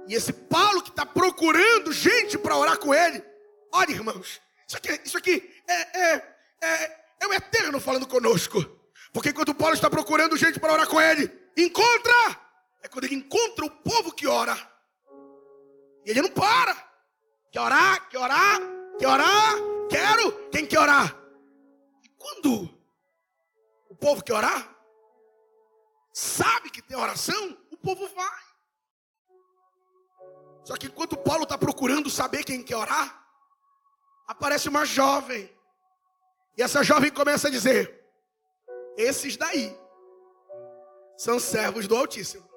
E 0.10 0.14
esse 0.14 0.34
Paulo 0.34 0.84
que 0.84 0.90
está 0.90 1.06
procurando 1.06 1.94
gente 1.94 2.38
para 2.38 2.58
orar 2.58 2.78
com 2.80 2.94
ele, 2.94 3.24
olha 3.74 3.92
irmãos, 3.92 4.42
isso 4.68 4.76
aqui, 4.76 5.02
isso 5.06 5.18
aqui 5.18 5.54
é, 5.70 6.00
é, 6.00 6.36
é, 6.62 6.98
é 7.22 7.28
o 7.28 7.34
eterno 7.34 7.80
falando 7.80 8.08
conosco. 8.08 8.60
Porque 9.14 9.32
quando 9.32 9.56
Paulo 9.56 9.74
está 9.74 9.90
procurando 9.90 10.36
gente 10.36 10.60
para 10.60 10.74
orar 10.74 10.88
com 10.88 11.00
ele, 11.00 11.32
encontra, 11.56 12.42
é 12.84 12.90
quando 12.90 13.06
ele 13.06 13.16
encontra 13.16 13.66
o 13.66 13.70
povo 13.70 14.12
que 14.12 14.28
ora. 14.28 14.56
E 16.06 16.10
ele 16.10 16.22
não 16.22 16.30
para. 16.30 16.76
Quer 17.52 17.62
orar, 17.62 18.10
quer 18.10 18.18
orar, 18.18 18.77
Quer 18.98 19.08
orar? 19.08 19.56
Quero. 19.90 20.50
Quem 20.50 20.66
quer 20.66 20.80
orar? 20.80 21.16
Quando 22.18 22.70
o 23.90 23.96
povo 23.96 24.24
quer 24.24 24.34
orar, 24.34 24.76
sabe 26.14 26.70
que 26.70 26.82
tem 26.82 26.98
oração, 26.98 27.58
o 27.72 27.78
povo 27.78 28.08
vai. 28.10 28.44
Só 30.66 30.76
que 30.76 30.88
enquanto 30.88 31.16
Paulo 31.16 31.44
está 31.44 31.58
procurando 31.58 32.10
saber 32.10 32.44
quem 32.44 32.62
quer 32.64 32.76
orar, 32.76 33.26
aparece 34.28 34.68
uma 34.68 34.84
jovem. 34.84 35.50
E 36.58 36.62
essa 36.62 36.84
jovem 36.84 37.12
começa 37.12 37.48
a 37.48 37.52
dizer: 37.52 38.04
Esses 38.98 39.38
daí 39.38 39.78
são 41.16 41.40
servos 41.40 41.88
do 41.88 41.96
Altíssimo. 41.96 42.48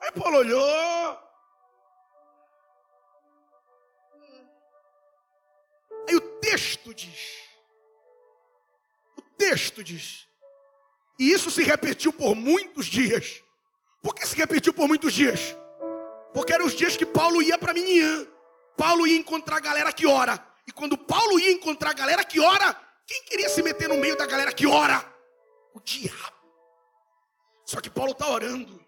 Aí 0.00 0.10
Paulo 0.12 0.38
olhou, 0.38 1.18
texto 6.52 6.92
diz. 6.92 7.38
O 9.16 9.22
texto 9.38 9.82
diz. 9.82 10.28
E 11.18 11.32
isso 11.32 11.50
se 11.50 11.62
repetiu 11.62 12.12
por 12.12 12.34
muitos 12.34 12.86
dias. 12.86 13.42
Por 14.02 14.14
que 14.14 14.26
se 14.26 14.36
repetiu 14.36 14.74
por 14.74 14.86
muitos 14.86 15.14
dias? 15.14 15.56
Porque 16.34 16.52
eram 16.52 16.66
os 16.66 16.74
dias 16.74 16.96
que 16.96 17.06
Paulo 17.06 17.42
ia 17.42 17.56
para 17.56 17.72
Miniã. 17.72 18.26
Paulo 18.76 19.06
ia 19.06 19.16
encontrar 19.16 19.56
a 19.56 19.60
galera 19.60 19.92
que 19.92 20.06
ora. 20.06 20.46
E 20.66 20.72
quando 20.72 20.98
Paulo 20.98 21.40
ia 21.40 21.52
encontrar 21.52 21.90
a 21.90 21.94
galera 21.94 22.24
que 22.24 22.38
ora, 22.38 22.74
quem 23.06 23.24
queria 23.24 23.48
se 23.48 23.62
meter 23.62 23.88
no 23.88 23.96
meio 23.96 24.16
da 24.16 24.26
galera 24.26 24.52
que 24.52 24.66
ora? 24.66 25.02
O 25.74 25.80
diabo. 25.80 26.36
Só 27.64 27.80
que 27.80 27.88
Paulo 27.88 28.12
está 28.12 28.28
orando. 28.28 28.84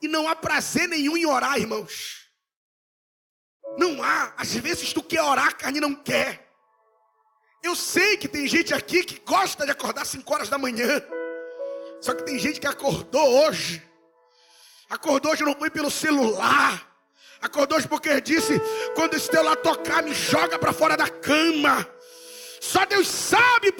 E 0.00 0.06
não 0.06 0.28
há 0.28 0.36
prazer 0.36 0.88
nenhum 0.88 1.16
em 1.16 1.26
orar, 1.26 1.58
irmãos. 1.58 2.27
Não 3.76 4.02
há. 4.02 4.32
Às 4.36 4.54
vezes 4.54 4.92
tu 4.92 5.02
quer 5.02 5.22
orar, 5.22 5.48
a 5.48 5.52
carne 5.52 5.80
não 5.80 5.94
quer. 5.94 6.48
Eu 7.62 7.74
sei 7.74 8.16
que 8.16 8.28
tem 8.28 8.46
gente 8.46 8.72
aqui 8.72 9.02
que 9.02 9.20
gosta 9.20 9.64
de 9.64 9.72
acordar 9.72 10.04
5 10.04 10.32
horas 10.32 10.48
da 10.48 10.56
manhã. 10.56 11.02
Só 12.00 12.14
que 12.14 12.22
tem 12.22 12.38
gente 12.38 12.60
que 12.60 12.66
acordou 12.66 13.44
hoje. 13.44 13.82
Acordou 14.88 15.32
hoje 15.32 15.44
não 15.44 15.54
foi 15.54 15.68
pelo 15.68 15.90
celular. 15.90 16.86
Acordou 17.40 17.78
hoje 17.78 17.88
porque 17.88 18.20
disse: 18.20 18.60
quando 18.94 19.14
esse 19.14 19.28
teu 19.28 19.42
lá 19.42 19.56
tocar, 19.56 20.02
me 20.02 20.14
joga 20.14 20.58
para 20.58 20.72
fora 20.72 20.96
da 20.96 21.08
cama. 21.08 21.86
Só 22.60 22.84
Deus 22.84 23.06
sabe 23.06 23.72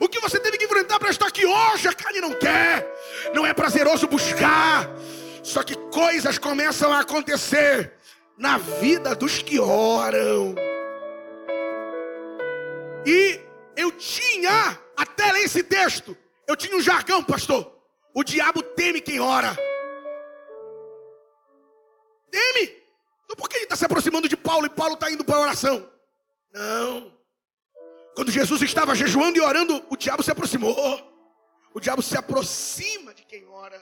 o 0.00 0.08
que 0.08 0.20
você 0.20 0.38
teve 0.38 0.58
que 0.58 0.64
enfrentar 0.64 0.98
para 0.98 1.10
estar 1.10 1.26
aqui 1.26 1.46
hoje. 1.46 1.88
A 1.88 1.94
carne 1.94 2.20
não 2.20 2.34
quer, 2.34 2.86
não 3.34 3.46
é 3.46 3.54
prazeroso 3.54 4.06
buscar. 4.06 4.88
Só 5.42 5.62
que 5.62 5.74
coisas 5.90 6.38
começam 6.38 6.92
a 6.92 7.00
acontecer 7.00 7.97
na 8.38 8.56
vida 8.56 9.14
dos 9.14 9.42
que 9.42 9.58
oram. 9.58 10.54
E 13.04 13.40
eu 13.76 13.90
tinha, 13.92 14.78
até 14.96 15.32
ler 15.32 15.44
esse 15.44 15.62
texto, 15.62 16.16
eu 16.46 16.56
tinha 16.56 16.76
um 16.76 16.80
jargão, 16.80 17.22
pastor. 17.22 17.76
O 18.14 18.22
diabo 18.22 18.62
teme 18.62 19.00
quem 19.00 19.20
ora. 19.20 19.54
Teme. 22.30 22.78
Então 23.24 23.36
por 23.36 23.48
que 23.48 23.56
ele 23.56 23.64
está 23.64 23.76
se 23.76 23.84
aproximando 23.84 24.28
de 24.28 24.36
Paulo 24.36 24.66
e 24.66 24.70
Paulo 24.70 24.94
está 24.94 25.10
indo 25.10 25.24
para 25.24 25.36
a 25.36 25.40
oração? 25.40 25.90
Não. 26.52 27.12
Quando 28.14 28.30
Jesus 28.30 28.62
estava 28.62 28.94
jejuando 28.94 29.38
e 29.38 29.40
orando, 29.40 29.84
o 29.90 29.96
diabo 29.96 30.22
se 30.22 30.30
aproximou. 30.30 30.74
O 31.74 31.80
diabo 31.80 32.02
se 32.02 32.16
aproxima 32.16 33.12
de 33.14 33.24
quem 33.24 33.46
ora. 33.46 33.80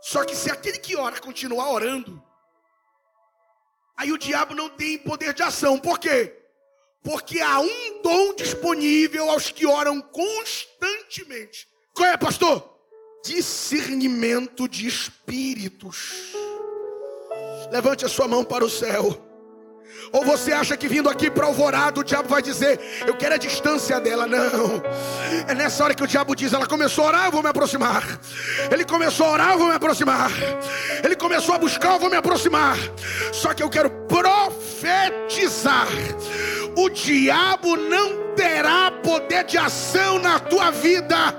Só 0.00 0.24
que 0.24 0.34
se 0.34 0.50
aquele 0.50 0.78
que 0.78 0.96
ora 0.96 1.20
continuar 1.20 1.70
orando, 1.70 2.22
aí 4.00 4.10
o 4.10 4.18
diabo 4.18 4.54
não 4.54 4.70
tem 4.70 4.96
poder 4.96 5.34
de 5.34 5.42
ação. 5.42 5.78
Por 5.78 5.98
quê? 5.98 6.34
Porque 7.02 7.38
há 7.40 7.60
um 7.60 8.02
dom 8.02 8.34
disponível 8.34 9.30
aos 9.30 9.50
que 9.50 9.66
oram 9.66 10.00
constantemente. 10.00 11.68
Qual 11.94 12.08
é, 12.08 12.16
pastor? 12.16 12.78
Discernimento 13.22 14.66
de 14.66 14.86
espíritos. 14.86 16.32
Levante 17.70 18.06
a 18.06 18.08
sua 18.08 18.26
mão 18.26 18.42
para 18.42 18.64
o 18.64 18.70
céu. 18.70 19.29
Ou 20.12 20.24
você 20.24 20.52
acha 20.52 20.76
que 20.76 20.88
vindo 20.88 21.08
aqui 21.08 21.30
para 21.30 21.46
Alvorada 21.46 22.00
o 22.00 22.04
diabo 22.04 22.28
vai 22.28 22.42
dizer, 22.42 22.80
eu 23.06 23.14
quero 23.14 23.34
a 23.34 23.38
distância 23.38 24.00
dela? 24.00 24.26
Não. 24.26 24.82
É 25.46 25.54
nessa 25.54 25.84
hora 25.84 25.94
que 25.94 26.02
o 26.02 26.06
diabo 26.06 26.34
diz, 26.34 26.52
ela 26.52 26.66
começou 26.66 27.04
a 27.04 27.08
orar, 27.08 27.24
eu 27.26 27.32
vou 27.32 27.42
me 27.42 27.48
aproximar. 27.48 28.18
Ele 28.70 28.84
começou 28.84 29.26
a 29.26 29.30
orar, 29.30 29.52
eu 29.52 29.58
vou 29.58 29.68
me 29.68 29.74
aproximar. 29.74 30.30
Ele 31.04 31.14
começou 31.14 31.54
a 31.54 31.58
buscar, 31.58 31.92
eu 31.92 32.00
vou 32.00 32.10
me 32.10 32.16
aproximar. 32.16 32.76
Só 33.32 33.54
que 33.54 33.62
eu 33.62 33.70
quero 33.70 33.90
profetizar. 34.08 35.86
O 36.76 36.88
diabo 36.88 37.76
não 37.76 38.34
terá 38.34 38.90
poder 38.90 39.44
de 39.44 39.58
ação 39.58 40.18
na 40.18 40.38
tua 40.40 40.70
vida. 40.70 41.36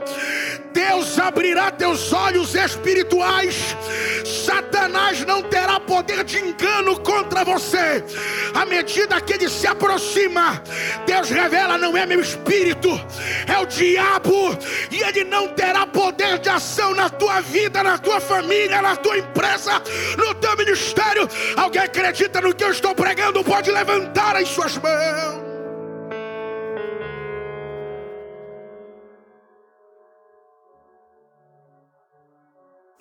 Deus 0.73 1.19
abrirá 1.19 1.71
teus 1.71 2.13
olhos 2.13 2.55
espirituais. 2.55 3.75
Satanás 4.45 5.23
não 5.25 5.41
terá 5.43 5.79
poder 5.79 6.23
de 6.23 6.39
engano 6.39 6.99
contra 6.99 7.43
você. 7.43 8.03
À 8.53 8.65
medida 8.65 9.21
que 9.21 9.33
ele 9.33 9.49
se 9.49 9.67
aproxima, 9.67 10.61
Deus 11.05 11.29
revela: 11.29 11.77
não 11.77 11.95
é 11.95 12.05
meu 12.05 12.19
espírito, 12.19 12.89
é 13.47 13.59
o 13.59 13.65
diabo. 13.65 14.57
E 14.89 15.01
ele 15.03 15.23
não 15.23 15.49
terá 15.49 15.85
poder 15.85 16.39
de 16.39 16.49
ação 16.49 16.93
na 16.93 17.09
tua 17.09 17.41
vida, 17.41 17.83
na 17.83 17.97
tua 17.97 18.19
família, 18.19 18.81
na 18.81 18.95
tua 18.95 19.17
empresa, 19.17 19.81
no 20.17 20.33
teu 20.35 20.55
ministério. 20.57 21.27
Alguém 21.55 21.81
acredita 21.81 22.41
no 22.41 22.53
que 22.53 22.63
eu 22.63 22.71
estou 22.71 22.95
pregando? 22.95 23.43
Pode 23.43 23.71
levantar 23.71 24.35
as 24.35 24.47
suas 24.49 24.77
mãos. 24.77 25.40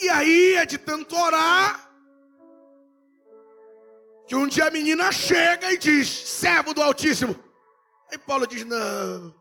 E 0.00 0.08
aí 0.08 0.54
é 0.54 0.64
de 0.64 0.78
tanto 0.78 1.14
orar 1.14 1.90
que 4.26 4.34
um 4.34 4.46
dia 4.46 4.66
a 4.66 4.70
menina 4.70 5.12
chega 5.12 5.70
e 5.72 5.76
diz: 5.76 6.08
servo 6.08 6.72
do 6.72 6.82
Altíssimo. 6.82 7.36
Aí 8.10 8.16
Paulo 8.16 8.46
diz: 8.46 8.64
não, 8.64 9.34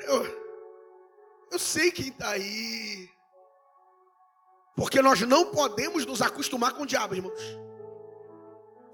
eu, 0.00 0.24
eu 1.52 1.58
sei 1.58 1.90
quem 1.90 2.08
está 2.08 2.30
aí. 2.30 3.10
Porque 4.74 5.02
nós 5.02 5.20
não 5.22 5.50
podemos 5.50 6.06
nos 6.06 6.22
acostumar 6.22 6.72
com 6.72 6.84
o 6.84 6.86
diabo, 6.86 7.14
irmãos. 7.14 7.42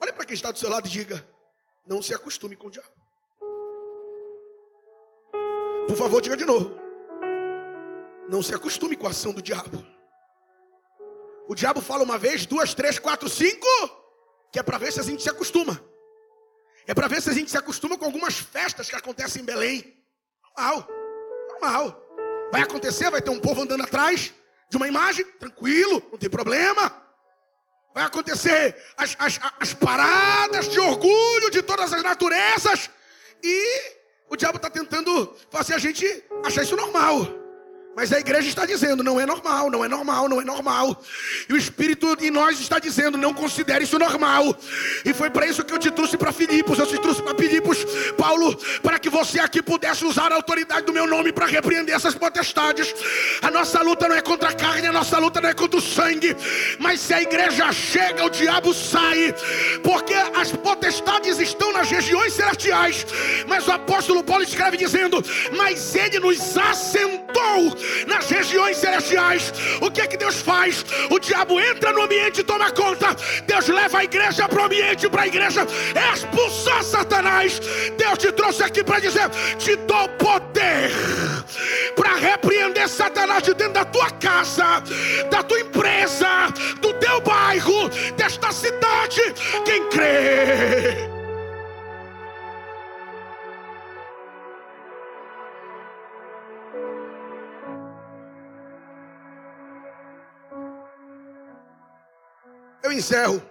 Olhe 0.03 0.13
para 0.13 0.25
quem 0.25 0.35
está 0.35 0.51
do 0.51 0.59
seu 0.59 0.69
lado 0.69 0.89
e 0.89 0.91
diga: 0.91 1.25
não 1.87 2.03
se 2.03 2.13
acostume 2.13 2.57
com 2.57 2.67
o 2.67 2.71
diabo. 2.71 2.89
Por 5.87 5.97
favor, 5.97 6.21
diga 6.21 6.37
de 6.37 6.45
novo. 6.45 6.75
Não 8.29 8.43
se 8.43 8.55
acostume 8.55 8.97
com 8.97 9.07
a 9.07 9.11
ação 9.11 9.33
do 9.33 9.43
diabo. 9.43 9.94
O 11.49 11.55
diabo 11.55 11.81
fala 11.81 12.03
uma 12.03 12.19
vez, 12.19 12.47
duas, 12.47 12.75
três, 12.75 12.99
quatro, 12.99 13.29
cinco, 13.29 13.67
que 14.53 14.59
é 14.59 14.63
para 14.63 14.79
ver 14.79 14.93
se 14.93 15.01
a 15.01 15.03
gente 15.03 15.23
se 15.23 15.29
acostuma. 15.29 15.81
É 16.87 16.95
para 16.95 17.09
ver 17.09 17.21
se 17.21 17.31
a 17.31 17.33
gente 17.33 17.51
se 17.51 17.57
acostuma 17.57 17.99
com 17.99 18.05
algumas 18.05 18.39
festas 18.39 18.89
que 18.89 18.97
acontecem 18.97 19.43
em 19.43 19.45
Belém. 19.45 19.97
Normal, 20.57 20.89
normal. 21.49 22.03
Vai 22.53 22.63
acontecer, 22.63 23.11
vai 23.11 23.21
ter 23.21 23.31
um 23.31 23.41
povo 23.41 23.63
andando 23.63 23.83
atrás 23.83 24.33
de 24.71 24.77
uma 24.77 24.89
imagem, 24.89 25.25
tranquilo, 25.39 26.03
não 26.11 26.19
tem 26.19 26.31
problema. 26.31 27.03
Vai 27.95 28.05
acontecer 28.05 28.77
as, 28.97 29.17
as, 29.19 29.41
as 29.61 29.75
paradas 29.75 30.69
de 30.69 30.81
orgulho 30.81 31.51
de 31.51 31.63
todas 31.63 31.93
as 31.93 32.03
naturezas. 32.03 32.91
E 33.43 33.97
o 34.29 34.37
diabo 34.37 34.57
está 34.57 34.71
tentando 34.71 35.37
fazer 35.51 35.75
a 35.75 35.79
gente 35.79 36.25
achar 36.45 36.63
isso 36.63 36.77
normal. 36.77 37.44
Mas 37.97 38.13
a 38.13 38.19
igreja 38.19 38.49
está 38.49 38.67
dizendo, 38.67 39.05
não 39.05 39.21
é 39.21 39.27
normal, 39.27 39.71
não 39.71 39.85
é 39.85 39.89
normal, 39.89 40.29
não 40.29 40.41
é 40.41 40.45
normal. 40.45 41.01
E 41.49 41.53
o 41.53 41.57
Espírito 41.57 42.17
em 42.21 42.31
nós 42.31 42.59
está 42.59 42.79
dizendo, 42.79 43.17
não 43.17 43.33
considere 43.33 43.85
isso 43.85 43.99
normal. 43.99 44.57
E 45.05 45.15
foi 45.15 45.31
para 45.31 45.47
isso 45.47 45.65
que 45.65 45.73
eu 45.73 45.79
te 45.79 45.91
trouxe 45.91 46.17
para 46.17 46.33
Filipos, 46.33 46.79
eu 46.79 46.87
te 46.87 46.99
trouxe 46.99 47.23
para 47.23 47.37
Filipos, 47.37 47.79
Paulo, 48.19 48.57
para 48.83 48.99
que 48.99 49.09
você 49.09 49.39
aqui 49.39 49.63
pudesse 49.63 50.05
usar 50.05 50.33
a 50.33 50.35
autoridade 50.35 50.87
do 50.87 50.93
meu 50.93 51.07
nome 51.07 51.33
para 51.33 51.47
repreender 51.47 51.95
essas 51.95 52.15
potestades. 52.15 52.93
A 53.43 53.51
nossa 53.51 53.81
luta 53.81 54.09
não 54.09 54.17
é 54.17 54.23
contra 54.23 54.49
a 54.49 54.55
carne, 54.55 54.89
a 54.89 54.93
nossa 54.93 55.19
luta 55.19 55.41
não 55.41 55.49
é 55.49 55.55
contra 55.55 55.79
o 55.79 55.83
sangue. 55.83 56.37
Mas 56.81 57.01
se 57.01 57.15
a 57.15 57.23
igreja 57.23 57.71
chega, 57.73 58.25
o 58.25 58.31
diabo 58.31 58.75
sai. 58.75 59.35
Porque 59.83 60.15
as 60.15 60.51
potestades 60.51 61.39
estão 61.39 61.73
nas 61.73 61.89
regiões 61.89 62.33
celestiais. 62.33 63.07
Mas 63.47 63.69
o 63.69 63.73
apóstolo 63.73 64.25
Paulo 64.25 64.43
escreve 64.43 64.77
dizendo: 64.77 65.23
Mas 65.57 65.95
ele 65.95 66.19
nos 66.19 66.57
assentou 66.57 67.84
nas 68.07 68.29
regiões 68.29 68.77
celestiais. 68.77 69.53
O 69.81 69.91
que 69.91 70.01
é 70.01 70.07
que 70.07 70.17
Deus 70.17 70.37
faz? 70.37 70.85
O 71.11 71.19
diabo 71.19 71.61
entra 71.61 71.93
no 71.93 72.03
ambiente 72.03 72.41
e 72.41 72.45
toma 72.45 72.71
conta. 72.71 73.15
Deus 73.47 73.69
leva 73.69 73.99
a 73.99 74.05
igreja 74.05 74.49
para 74.49 74.63
o 74.63 74.65
ambiente, 74.65 75.09
para 75.09 75.23
a 75.23 75.27
igreja 75.27 75.67
expulsar 76.13 76.83
Satanás. 76.83 77.61
Deus 77.97 78.19
te 78.19 78.33
trouxe 78.33 78.63
aqui 78.63 78.83
para 78.83 79.01
dizer: 79.01 79.29
te 79.59 79.77
dou 79.77 80.09
poder 80.11 80.91
para 81.97 82.15
repreender 82.17 82.89
Satanás 82.89 83.43
de 83.43 83.55
dentro 83.55 83.75
da 83.75 83.85
tua 83.85 84.11
casa, 84.11 84.83
da 85.31 85.43
tua 85.43 85.61
empresa, 85.61 86.49
do 86.81 86.93
teu 86.95 87.21
bairro, 87.21 87.89
desta 88.17 88.53
cidade. 88.53 89.21
Quem 89.65 89.89
crê? 89.89 91.04
Encerro. 102.95 103.43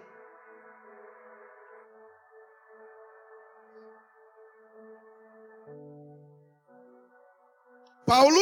Paulo 8.05 8.39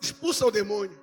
expulsa 0.00 0.46
o 0.46 0.50
demônio. 0.50 0.98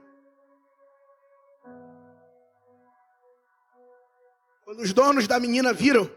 Quando 4.64 4.80
os 4.80 4.94
donos 4.94 5.28
da 5.28 5.40
menina 5.40 5.74
viram 5.74 6.10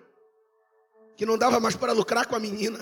que 1.16 1.26
não 1.26 1.36
dava 1.36 1.60
mais 1.60 1.76
para 1.76 1.92
lucrar 1.92 2.26
com 2.26 2.36
a 2.36 2.40
menina, 2.40 2.78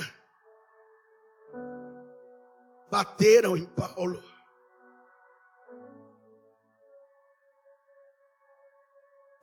bateram 2.90 3.56
em 3.56 3.66
Paulo. 3.66 4.22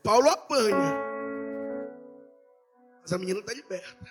Paulo 0.03 0.29
apanha. 0.29 1.01
Mas 3.01 3.13
a 3.13 3.17
menina 3.17 3.39
está 3.39 3.53
liberta. 3.53 4.05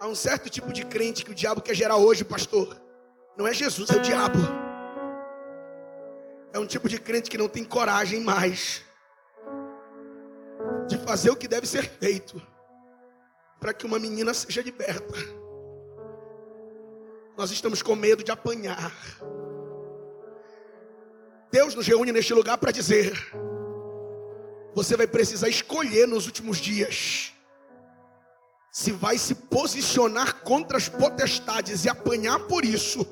Há 0.00 0.06
um 0.08 0.14
certo 0.14 0.50
tipo 0.50 0.72
de 0.72 0.84
crente 0.84 1.24
que 1.24 1.30
o 1.30 1.34
diabo 1.34 1.62
quer 1.62 1.74
gerar 1.74 1.96
hoje, 1.96 2.24
pastor. 2.24 2.76
Não 3.36 3.46
é 3.46 3.54
Jesus, 3.54 3.88
é 3.90 3.96
o 3.96 4.02
diabo. 4.02 4.38
é 6.52 6.58
um 6.58 6.66
tipo 6.66 6.88
de 6.88 7.00
crente 7.00 7.30
que 7.30 7.38
não 7.38 7.48
tem 7.48 7.64
coragem 7.64 8.20
mais 8.20 8.84
de 10.86 10.98
fazer 10.98 11.30
o 11.30 11.36
que 11.36 11.48
deve 11.48 11.66
ser 11.66 11.82
feito 11.82 12.40
para 13.58 13.72
que 13.72 13.86
uma 13.86 13.98
menina 13.98 14.34
seja 14.34 14.62
liberta. 14.62 15.14
Nós 17.36 17.50
estamos 17.50 17.82
com 17.82 17.96
medo 17.96 18.22
de 18.22 18.30
apanhar. 18.30 18.92
Deus 21.50 21.74
nos 21.74 21.86
reúne 21.86 22.12
neste 22.12 22.34
lugar 22.34 22.58
para 22.58 22.70
dizer: 22.70 23.12
você 24.74 24.96
vai 24.96 25.06
precisar 25.06 25.48
escolher 25.48 26.06
nos 26.06 26.26
últimos 26.26 26.58
dias 26.58 27.34
se 28.74 28.90
vai 28.90 29.16
se 29.16 29.36
posicionar 29.36 30.42
contra 30.42 30.76
as 30.76 30.88
potestades 30.88 31.84
e 31.84 31.88
apanhar 31.88 32.40
por 32.40 32.64
isso, 32.64 33.06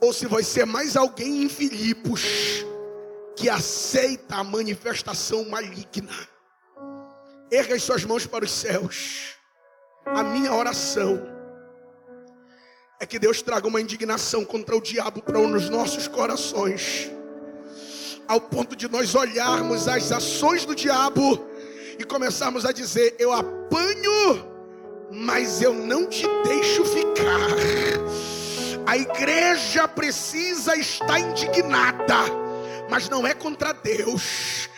ou 0.00 0.12
se 0.12 0.26
vai 0.26 0.44
ser 0.44 0.64
mais 0.64 0.96
alguém 0.96 1.42
em 1.42 1.48
Filipos 1.48 2.22
que 3.34 3.50
aceita 3.50 4.36
a 4.36 4.44
manifestação 4.44 5.44
maligna. 5.48 6.14
Erga 7.50 7.74
as 7.74 7.82
suas 7.82 8.04
mãos 8.04 8.26
para 8.26 8.44
os 8.44 8.52
céus. 8.52 9.34
A 10.06 10.22
minha 10.22 10.52
oração 10.52 11.20
é 13.00 13.06
que 13.06 13.18
Deus 13.18 13.42
traga 13.42 13.66
uma 13.66 13.80
indignação 13.80 14.44
contra 14.44 14.76
o 14.76 14.80
diabo 14.80 15.20
para 15.20 15.40
os 15.40 15.68
nossos 15.68 16.06
corações, 16.06 17.10
ao 18.28 18.40
ponto 18.40 18.74
de 18.74 18.88
nós 18.88 19.14
olharmos 19.14 19.88
as 19.88 20.10
ações 20.12 20.64
do 20.64 20.74
diabo 20.74 21.46
e 21.98 22.04
começarmos 22.04 22.64
a 22.64 22.72
dizer: 22.72 23.14
Eu 23.18 23.32
apanho, 23.32 24.44
mas 25.10 25.62
eu 25.62 25.72
não 25.72 26.06
te 26.06 26.26
deixo 26.44 26.84
ficar. 26.84 27.50
A 28.86 28.96
igreja 28.96 29.88
precisa 29.88 30.76
estar 30.76 31.18
indignada, 31.18 32.24
mas 32.90 33.08
não 33.08 33.26
é 33.26 33.32
contra 33.32 33.72
Deus 33.72 34.68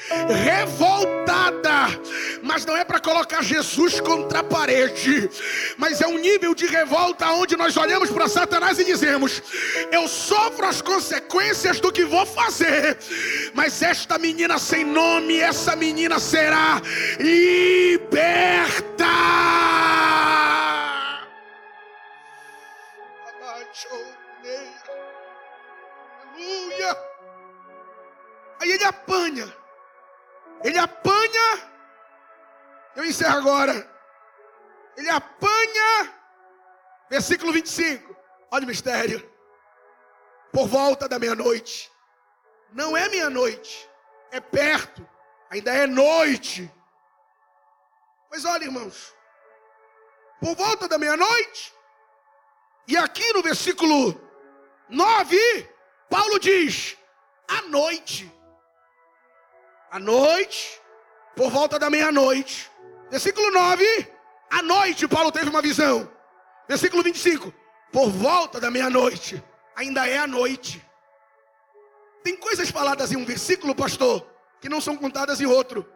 revoltada, 0.44 2.00
mas 2.42 2.64
não 2.64 2.76
é 2.76 2.84
para 2.84 3.00
colocar 3.00 3.42
Jesus 3.42 4.00
contra 4.00 4.40
a 4.40 4.44
parede, 4.44 5.30
mas 5.76 6.00
é 6.00 6.06
um 6.06 6.18
nível 6.18 6.54
de 6.54 6.66
revolta 6.66 7.30
onde 7.32 7.56
nós 7.56 7.76
olhamos 7.76 8.10
para 8.10 8.28
Satanás 8.28 8.78
e 8.78 8.84
dizemos: 8.84 9.42
Eu 9.90 10.06
sofro 10.08 10.66
as 10.66 10.80
consequências 10.80 11.80
do 11.80 11.92
que 11.92 12.04
vou 12.04 12.24
fazer, 12.26 12.98
mas 13.54 13.82
esta 13.82 14.18
menina 14.18 14.58
sem 14.58 14.84
nome, 14.84 15.38
essa 15.38 15.74
menina 15.74 16.18
será 16.18 16.80
liberta. 17.18 19.06
Aleluia. 26.34 26.96
Aí 28.60 28.70
ele 28.70 28.84
apanha. 28.84 29.65
Ele 30.66 30.78
apanha. 30.78 31.70
Eu 32.96 33.04
encerro 33.04 33.38
agora. 33.38 33.88
Ele 34.96 35.08
apanha. 35.08 36.12
Versículo 37.08 37.52
25. 37.52 38.16
Olha 38.50 38.64
o 38.64 38.66
mistério. 38.66 39.32
Por 40.52 40.66
volta 40.66 41.08
da 41.08 41.20
meia-noite. 41.20 41.92
Não 42.72 42.96
é 42.96 43.08
meia-noite. 43.08 43.88
É 44.32 44.40
perto. 44.40 45.08
Ainda 45.50 45.72
é 45.72 45.86
noite. 45.86 46.68
Mas 48.28 48.44
olha, 48.44 48.64
irmãos. 48.64 49.14
Por 50.40 50.56
volta 50.56 50.88
da 50.88 50.98
meia-noite. 50.98 51.72
E 52.88 52.96
aqui 52.96 53.32
no 53.32 53.40
versículo 53.40 54.20
9, 54.88 55.38
Paulo 56.10 56.40
diz: 56.40 56.96
à 57.46 57.62
noite 57.62 58.35
à 59.90 59.98
noite, 59.98 60.80
por 61.34 61.50
volta 61.50 61.78
da 61.78 61.90
meia-noite. 61.90 62.70
Versículo 63.10 63.50
9, 63.50 64.12
à 64.50 64.62
noite 64.62 65.06
Paulo 65.06 65.30
teve 65.30 65.48
uma 65.48 65.62
visão. 65.62 66.10
Versículo 66.68 67.02
25, 67.02 67.52
por 67.92 68.10
volta 68.10 68.60
da 68.60 68.70
meia-noite, 68.70 69.42
ainda 69.76 70.06
é 70.08 70.18
a 70.18 70.26
noite. 70.26 70.84
Tem 72.24 72.36
coisas 72.36 72.70
faladas 72.70 73.12
em 73.12 73.16
um 73.16 73.24
versículo, 73.24 73.74
pastor, 73.74 74.26
que 74.60 74.68
não 74.68 74.80
são 74.80 74.96
contadas 74.96 75.40
em 75.40 75.46
outro. 75.46 75.86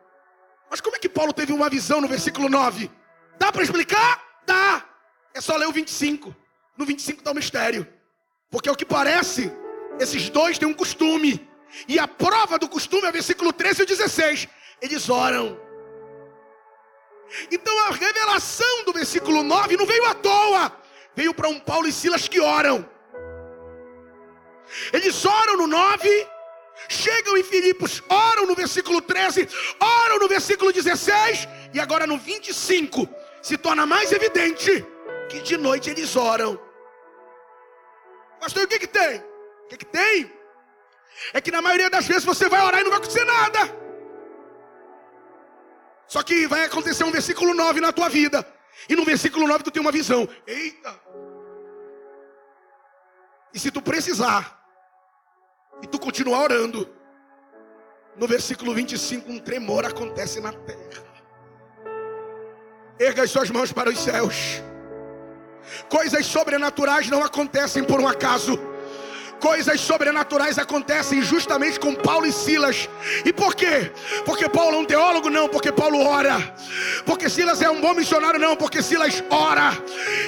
Mas 0.70 0.80
como 0.80 0.94
é 0.94 0.98
que 1.00 1.08
Paulo 1.08 1.32
teve 1.32 1.52
uma 1.52 1.68
visão 1.68 2.00
no 2.00 2.06
versículo 2.06 2.48
9? 2.48 2.88
Dá 3.36 3.50
para 3.50 3.64
explicar? 3.64 4.22
Dá. 4.46 4.84
É 5.34 5.40
só 5.40 5.56
ler 5.56 5.66
o 5.66 5.72
25. 5.72 6.34
No 6.76 6.86
25 6.86 7.18
está 7.18 7.32
o 7.32 7.34
mistério. 7.34 7.86
Porque 8.48 8.68
ao 8.68 8.76
que 8.76 8.84
parece, 8.84 9.52
esses 9.98 10.28
dois 10.28 10.56
têm 10.56 10.68
um 10.68 10.74
costume. 10.74 11.49
E 11.86 11.98
a 11.98 12.08
prova 12.08 12.58
do 12.58 12.68
costume 12.68 13.06
é 13.06 13.12
versículo 13.12 13.52
13 13.52 13.82
e 13.82 13.86
16. 13.86 14.48
Eles 14.80 15.08
oram. 15.08 15.58
Então 17.50 17.78
a 17.86 17.90
revelação 17.90 18.84
do 18.84 18.92
versículo 18.92 19.42
9 19.42 19.76
não 19.76 19.86
veio 19.86 20.04
à 20.06 20.14
toa. 20.14 20.72
Veio 21.14 21.34
para 21.34 21.48
um 21.48 21.60
Paulo 21.60 21.86
e 21.86 21.92
Silas 21.92 22.28
que 22.28 22.40
oram. 22.40 22.88
Eles 24.92 25.24
oram 25.24 25.56
no 25.56 25.66
9, 25.66 26.28
chegam 26.88 27.36
em 27.36 27.42
Filipos, 27.42 28.02
oram 28.08 28.46
no 28.46 28.54
versículo 28.54 29.00
13, 29.00 29.48
oram 29.80 30.18
no 30.18 30.28
versículo 30.28 30.72
16, 30.72 31.48
e 31.74 31.80
agora 31.80 32.06
no 32.06 32.16
25 32.16 33.08
se 33.42 33.56
torna 33.56 33.84
mais 33.84 34.12
evidente 34.12 34.86
que 35.28 35.40
de 35.40 35.56
noite 35.56 35.90
eles 35.90 36.14
oram. 36.16 36.60
Pastor, 38.40 38.64
o 38.64 38.68
que, 38.68 38.78
que 38.78 38.86
tem? 38.86 39.18
O 39.18 39.68
que, 39.68 39.76
que 39.78 39.86
tem? 39.86 40.32
É 41.32 41.40
que 41.40 41.50
na 41.50 41.62
maioria 41.62 41.90
das 41.90 42.06
vezes 42.06 42.24
você 42.24 42.48
vai 42.48 42.64
orar 42.64 42.80
e 42.80 42.84
não 42.84 42.90
vai 42.90 42.98
acontecer 42.98 43.24
nada. 43.24 43.58
Só 46.06 46.22
que 46.22 46.46
vai 46.46 46.64
acontecer 46.64 47.04
um 47.04 47.10
versículo 47.10 47.54
9 47.54 47.80
na 47.80 47.92
tua 47.92 48.08
vida. 48.08 48.44
E 48.88 48.96
no 48.96 49.04
versículo 49.04 49.46
9 49.46 49.64
tu 49.64 49.70
tem 49.70 49.80
uma 49.80 49.92
visão. 49.92 50.28
Eita! 50.46 50.98
E 53.52 53.58
se 53.58 53.70
tu 53.70 53.82
precisar, 53.82 54.60
e 55.82 55.86
tu 55.86 55.98
continuar 55.98 56.42
orando, 56.42 56.88
no 58.16 58.26
versículo 58.26 58.74
25 58.74 59.30
um 59.30 59.38
tremor 59.38 59.84
acontece 59.84 60.40
na 60.40 60.52
terra. 60.52 61.04
Erga 62.98 63.22
as 63.22 63.30
suas 63.30 63.50
mãos 63.50 63.72
para 63.72 63.88
os 63.88 63.98
céus. 63.98 64.62
Coisas 65.88 66.26
sobrenaturais 66.26 67.08
não 67.08 67.22
acontecem 67.22 67.84
por 67.84 68.00
um 68.00 68.08
acaso 68.08 68.58
coisas 69.40 69.80
sobrenaturais 69.80 70.58
acontecem 70.58 71.22
justamente 71.22 71.80
com 71.80 71.94
Paulo 71.94 72.26
e 72.26 72.32
Silas. 72.32 72.88
E 73.24 73.32
por 73.32 73.54
quê? 73.54 73.90
Porque 74.24 74.48
Paulo 74.48 74.76
é 74.76 74.78
um 74.80 74.84
teólogo? 74.84 75.30
Não, 75.30 75.48
porque 75.48 75.72
Paulo 75.72 76.04
ora. 76.04 76.54
Porque 77.06 77.28
Silas 77.28 77.62
é 77.62 77.70
um 77.70 77.80
bom 77.80 77.94
missionário? 77.94 78.38
Não, 78.38 78.54
porque 78.54 78.82
Silas 78.82 79.24
ora. 79.30 79.72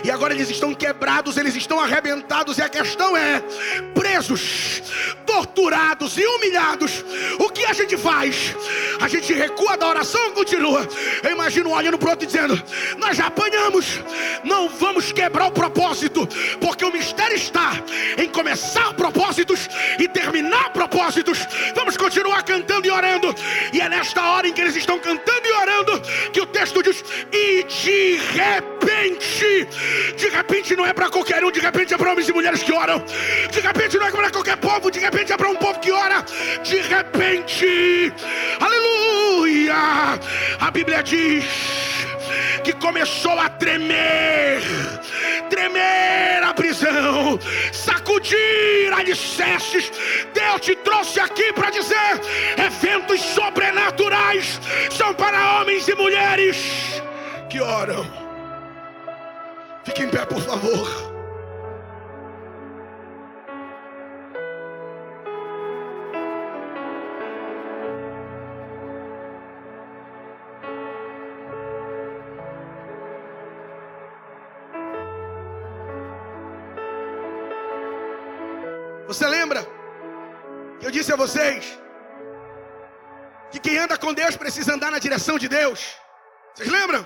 E 0.02 0.10
agora 0.10 0.32
eles 0.32 0.50
estão 0.50 0.74
quebrados, 0.74 1.36
eles 1.36 1.54
estão 1.54 1.78
arrebentados. 1.78 2.56
E 2.58 2.62
a 2.62 2.68
questão 2.68 3.16
é: 3.16 3.40
presos, 3.94 4.82
torturados 5.26 6.16
e 6.16 6.24
humilhados, 6.24 7.04
o 7.38 7.50
que 7.50 7.64
a 7.64 7.72
gente 7.72 7.96
faz? 7.96 8.56
A 9.00 9.08
gente 9.08 9.32
recua 9.34 9.76
da 9.76 9.88
oração 9.88 10.24
ou 10.26 10.32
continua? 10.32 10.88
Eu 11.22 11.30
imagino 11.30 11.70
olhando 11.70 11.98
para 11.98 12.08
o 12.08 12.10
outro 12.10 12.26
dizendo: 12.26 12.60
Nós 12.96 13.16
já 13.16 13.26
apanhamos, 13.26 14.00
não 14.42 14.68
vamos 14.68 15.12
quebrar 15.12 15.46
o 15.46 15.52
propósito, 15.52 16.26
porque 16.60 16.84
o 16.84 16.92
mistério 16.92 17.36
está 17.36 17.72
em 18.16 18.28
começar 18.28 18.94
propósitos 19.02 19.68
e 19.98 20.06
terminar 20.06 20.70
propósitos. 20.70 21.40
Vamos 21.74 21.96
continuar 21.96 22.44
cantando 22.44 22.86
e 22.86 22.90
orando. 22.90 23.34
E 23.72 23.80
é 23.80 23.88
nesta 23.88 24.22
hora 24.30 24.46
em 24.46 24.52
que 24.52 24.60
eles 24.60 24.76
estão 24.76 24.96
cantando 25.00 25.44
e 25.44 25.52
orando 25.52 26.00
que 26.32 26.40
o 26.40 26.46
texto 26.46 26.80
diz: 26.84 27.04
E 27.32 27.64
de 27.64 28.20
repente, 28.38 29.68
de 30.16 30.28
repente 30.28 30.76
não 30.76 30.86
é 30.86 30.92
para 30.92 31.10
qualquer 31.10 31.44
um, 31.44 31.50
de 31.50 31.58
repente 31.58 31.92
é 31.92 31.98
para 31.98 32.12
homens 32.12 32.28
e 32.28 32.32
mulheres 32.32 32.62
que 32.62 32.72
oram. 32.72 33.04
De 33.50 33.60
repente 33.60 33.98
não 33.98 34.06
é 34.06 34.10
para 34.12 34.30
qualquer 34.30 34.56
povo, 34.58 34.88
de 34.88 35.00
repente 35.00 35.32
é 35.32 35.36
para 35.36 35.48
um 35.48 35.56
povo 35.56 35.80
que 35.80 35.90
ora. 35.90 36.24
De 36.62 36.80
repente, 36.80 38.12
aleluia. 38.60 39.74
A 40.60 40.70
Bíblia 40.70 41.02
diz 41.02 41.44
que 42.62 42.72
começou 42.74 43.38
a 43.38 43.48
tremer, 43.48 44.62
tremer 45.50 46.42
a 46.44 46.54
prisão, 46.54 47.38
sacudir 48.22 48.92
alicerces. 48.92 49.90
Deus 50.32 50.60
te 50.60 50.76
trouxe 50.76 51.20
aqui 51.20 51.52
para 51.52 51.70
dizer: 51.70 52.20
eventos 52.56 53.20
sobrenaturais 53.20 54.60
são 54.90 55.12
para 55.14 55.60
homens 55.60 55.86
e 55.88 55.94
mulheres 55.94 57.02
que 57.50 57.60
oram. 57.60 58.04
Fique 59.84 60.02
em 60.02 60.08
pé, 60.08 60.24
por 60.24 60.40
favor. 60.40 61.11
Disse 81.02 81.12
a 81.12 81.16
vocês 81.16 81.64
que 83.50 83.58
quem 83.58 83.76
anda 83.76 83.98
com 83.98 84.14
Deus 84.14 84.36
precisa 84.36 84.72
andar 84.74 84.90
na 84.92 85.00
direção 85.00 85.36
de 85.36 85.48
Deus. 85.48 85.80
Vocês 86.54 86.70
lembram? 86.70 87.02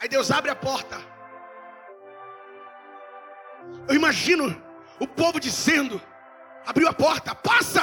Aí 0.00 0.08
Deus 0.08 0.28
abre 0.38 0.50
a 0.50 0.56
porta. 0.56 0.96
Eu 3.88 3.94
imagino 3.94 4.44
o 4.98 5.06
povo 5.06 5.38
dizendo: 5.38 6.02
abriu 6.66 6.88
a 6.88 6.92
porta, 6.92 7.32
passa, 7.32 7.82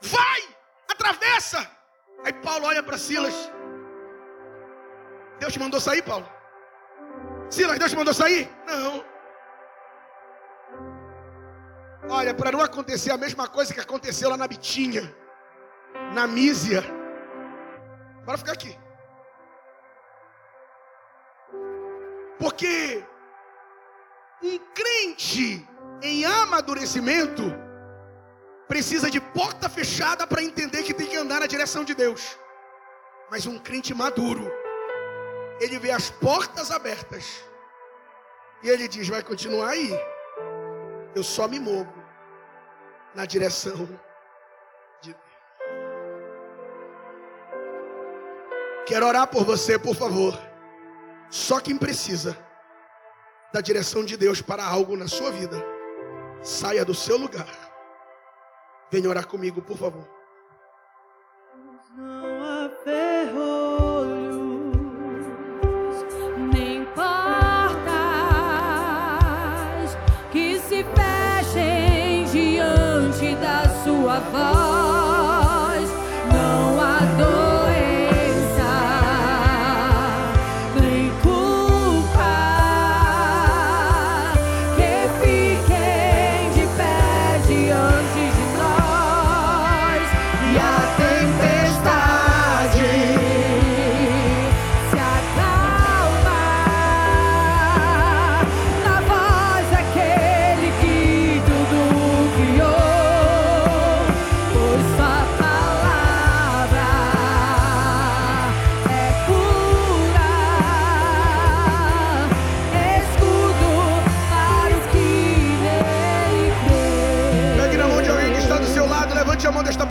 vai, 0.00 0.40
atravessa. 0.88 1.60
Aí 2.24 2.32
Paulo 2.32 2.66
olha 2.66 2.82
para 2.82 2.96
Silas. 2.96 3.36
Deus 5.40 5.52
te 5.52 5.58
mandou 5.58 5.80
sair, 5.80 6.02
Paulo? 6.02 6.28
Silas, 7.50 7.78
Deus 7.78 7.90
te 7.90 7.96
mandou 7.96 8.14
sair? 8.14 8.48
Não. 8.66 9.04
Olha, 12.10 12.32
para 12.32 12.52
não 12.52 12.60
acontecer 12.60 13.10
a 13.10 13.18
mesma 13.18 13.46
coisa 13.46 13.74
que 13.74 13.80
aconteceu 13.80 14.30
lá 14.30 14.36
na 14.36 14.48
Bitinha, 14.48 15.14
na 16.14 16.26
Mísia. 16.26 16.82
Bora 18.24 18.38
ficar 18.38 18.52
aqui. 18.52 18.78
Porque 22.38 23.04
um 24.42 24.58
crente 24.72 25.68
em 26.02 26.24
amadurecimento 26.24 27.42
precisa 28.66 29.10
de 29.10 29.20
porta 29.20 29.68
fechada 29.68 30.26
para 30.26 30.42
entender 30.42 30.84
que 30.84 30.94
tem 30.94 31.08
que 31.08 31.16
andar 31.16 31.40
na 31.40 31.46
direção 31.46 31.84
de 31.84 31.94
Deus. 31.94 32.38
Mas 33.30 33.44
um 33.44 33.58
crente 33.58 33.92
maduro, 33.92 34.50
ele 35.60 35.78
vê 35.78 35.90
as 35.90 36.08
portas 36.10 36.70
abertas 36.70 37.44
e 38.62 38.68
ele 38.70 38.88
diz: 38.88 39.08
vai 39.08 39.22
continuar 39.22 39.70
aí. 39.70 40.17
Eu 41.18 41.24
só 41.24 41.48
me 41.48 41.58
movo 41.58 41.92
na 43.12 43.26
direção 43.26 43.88
de 45.02 45.12
Deus. 45.12 45.16
Quero 48.86 49.04
orar 49.04 49.26
por 49.26 49.44
você, 49.44 49.76
por 49.76 49.96
favor. 49.96 50.38
Só 51.28 51.58
quem 51.58 51.76
precisa 51.76 52.38
da 53.52 53.60
direção 53.60 54.04
de 54.04 54.16
Deus 54.16 54.40
para 54.40 54.64
algo 54.64 54.96
na 54.96 55.08
sua 55.08 55.32
vida, 55.32 55.60
saia 56.40 56.84
do 56.84 56.94
seu 56.94 57.16
lugar. 57.16 57.48
Venha 58.88 59.10
orar 59.10 59.26
comigo, 59.26 59.60
por 59.60 59.76
favor. 59.76 60.17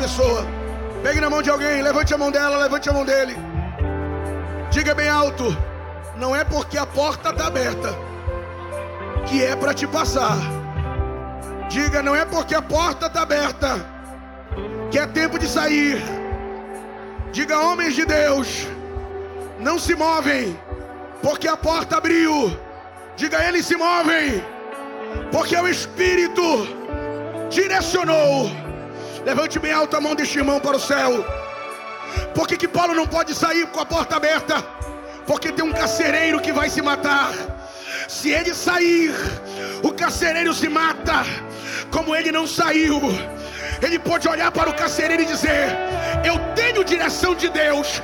Pessoa. 0.08 0.46
Pegue 1.04 1.20
na 1.20 1.30
mão 1.30 1.42
de 1.42 1.50
alguém, 1.50 1.82
levante 1.82 2.14
a 2.14 2.18
mão 2.18 2.32
dela, 2.32 2.58
levante 2.58 2.90
a 2.90 2.94
mão 2.94 3.04
dele. 3.04 3.36
Diga 4.72 4.96
bem 4.96 5.10
alto: 5.10 5.46
não 6.16 6.36
é 6.36 6.44
porque 6.44 6.78
a 6.78 6.86
porta 6.86 7.30
está 7.30 7.48
aberta 7.48 7.90
que 9.26 9.44
é 9.44 9.56
para 9.56 9.74
te 9.74 9.86
passar. 9.86 10.38
Diga, 11.70 12.02
não 12.02 12.16
é 12.16 12.24
porque 12.24 12.56
a 12.56 12.62
porta 12.62 13.08
está 13.08 13.22
aberta 13.24 13.86
que 14.90 14.98
é 14.98 15.06
tempo 15.06 15.38
de 15.38 15.48
sair. 15.48 16.02
Diga, 17.34 17.60
homens 17.60 17.94
de 17.94 18.06
Deus, 18.06 18.66
não 19.60 19.78
se 19.78 19.94
movem 19.94 20.58
porque 21.22 21.48
a 21.48 21.58
porta 21.58 21.98
abriu. 21.98 22.58
Diga, 23.18 23.44
eles 23.46 23.66
se 23.66 23.76
movem 23.76 24.42
porque 25.32 25.58
o 25.58 25.68
Espírito 25.68 26.66
direcionou. 27.50 28.67
Levante 29.28 29.60
bem 29.60 29.74
alta 29.74 29.98
a 29.98 30.00
mão 30.00 30.16
deste 30.16 30.38
irmão 30.38 30.58
para 30.58 30.78
o 30.78 30.80
céu. 30.80 31.12
Por 32.34 32.48
que, 32.48 32.56
que 32.56 32.66
Paulo 32.66 32.96
não 32.96 33.06
pode 33.06 33.36
sair 33.36 33.68
com 33.68 33.82
a 33.82 33.86
porta 33.86 34.16
aberta? 34.16 34.62
Porque 35.26 35.52
tem 35.52 35.66
um 35.66 35.74
carcereiro 35.74 36.40
que 36.40 36.54
vai 36.54 36.70
se 36.70 36.82
matar. 36.82 37.34
Se 38.08 38.30
ele 38.30 38.54
sair, 38.54 39.14
o 39.84 39.92
carcereiro 39.92 40.54
se 40.54 40.70
mata. 40.70 41.26
Como 41.92 42.16
ele 42.16 42.32
não 42.32 42.48
saiu, 42.48 43.02
ele 43.82 44.00
pode 44.00 44.30
olhar 44.30 44.50
para 44.50 44.70
o 44.70 44.74
carcereiro 44.74 45.24
e 45.24 45.26
dizer: 45.26 45.76
Eu 46.24 46.40
tenho 46.56 46.86
direção 46.86 47.36
de 47.36 47.50
Deus, 47.50 48.02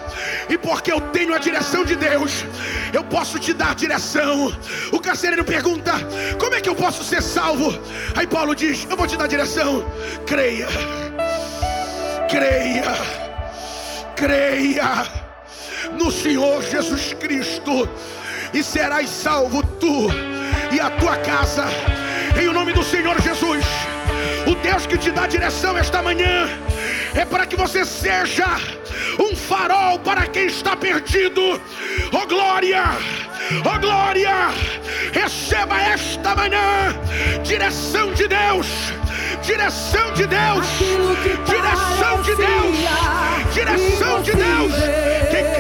e 0.50 0.58
porque 0.58 0.92
eu 0.92 1.00
tenho 1.00 1.34
a 1.34 1.38
direção 1.38 1.86
de 1.86 1.96
Deus, 1.96 2.46
eu 2.92 3.04
posso 3.04 3.40
te 3.40 3.54
dar 3.54 3.76
direção. 3.76 4.54
O 4.92 5.00
carcereiro 5.00 5.46
pergunta: 5.46 5.94
Como 6.38 6.54
é 6.54 6.60
que 6.60 6.70
eu 6.70 6.76
posso 6.76 7.02
ser 7.04 7.22
salvo? 7.22 7.74
Aí 8.16 8.28
Paulo 8.28 8.54
diz: 8.54 8.86
Eu 8.90 8.98
vou 8.98 9.08
te 9.08 9.18
dar 9.18 9.28
direção. 9.28 9.86
Creia, 10.26 10.68
creia, 12.34 12.96
creia 14.16 15.06
no 16.00 16.12
Senhor 16.12 16.64
Jesus 16.64 17.14
Cristo, 17.14 17.88
e 18.52 18.64
serás 18.64 19.08
salvo 19.08 19.62
tu 19.80 20.08
e 20.72 20.80
a 20.80 20.90
tua 20.90 21.16
casa, 21.18 21.66
em 22.42 22.52
nome 22.52 22.74
do 22.74 22.84
Senhor 22.84 23.22
Jesus. 23.22 23.64
O 24.48 24.56
Deus 24.56 24.88
que 24.88 24.98
te 24.98 25.12
dá 25.12 25.28
direção 25.28 25.78
esta 25.78 26.02
manhã 26.02 26.50
é 27.14 27.24
para 27.24 27.46
que 27.46 27.56
você 27.56 27.86
seja 27.86 28.48
um 29.20 29.36
farol 29.36 30.00
para 30.00 30.26
quem 30.26 30.48
está 30.48 30.76
perdido. 30.76 31.62
Oh 32.12 32.26
glória! 32.26 32.84
Oh 33.64 33.80
glória! 33.80 34.50
Receba 35.14 35.80
esta 35.80 36.36
manhã 36.36 36.96
direção 37.44 38.12
de 38.14 38.28
Deus 38.28 39.03
direção 39.44 40.14
de 40.14 40.26
Deus, 40.26 40.66
direção 41.46 42.22
de 42.22 42.36
Deus, 42.36 42.78
direção 43.54 44.22
de 44.22 44.32
Deus. 44.32 44.74
Quem 45.30 45.53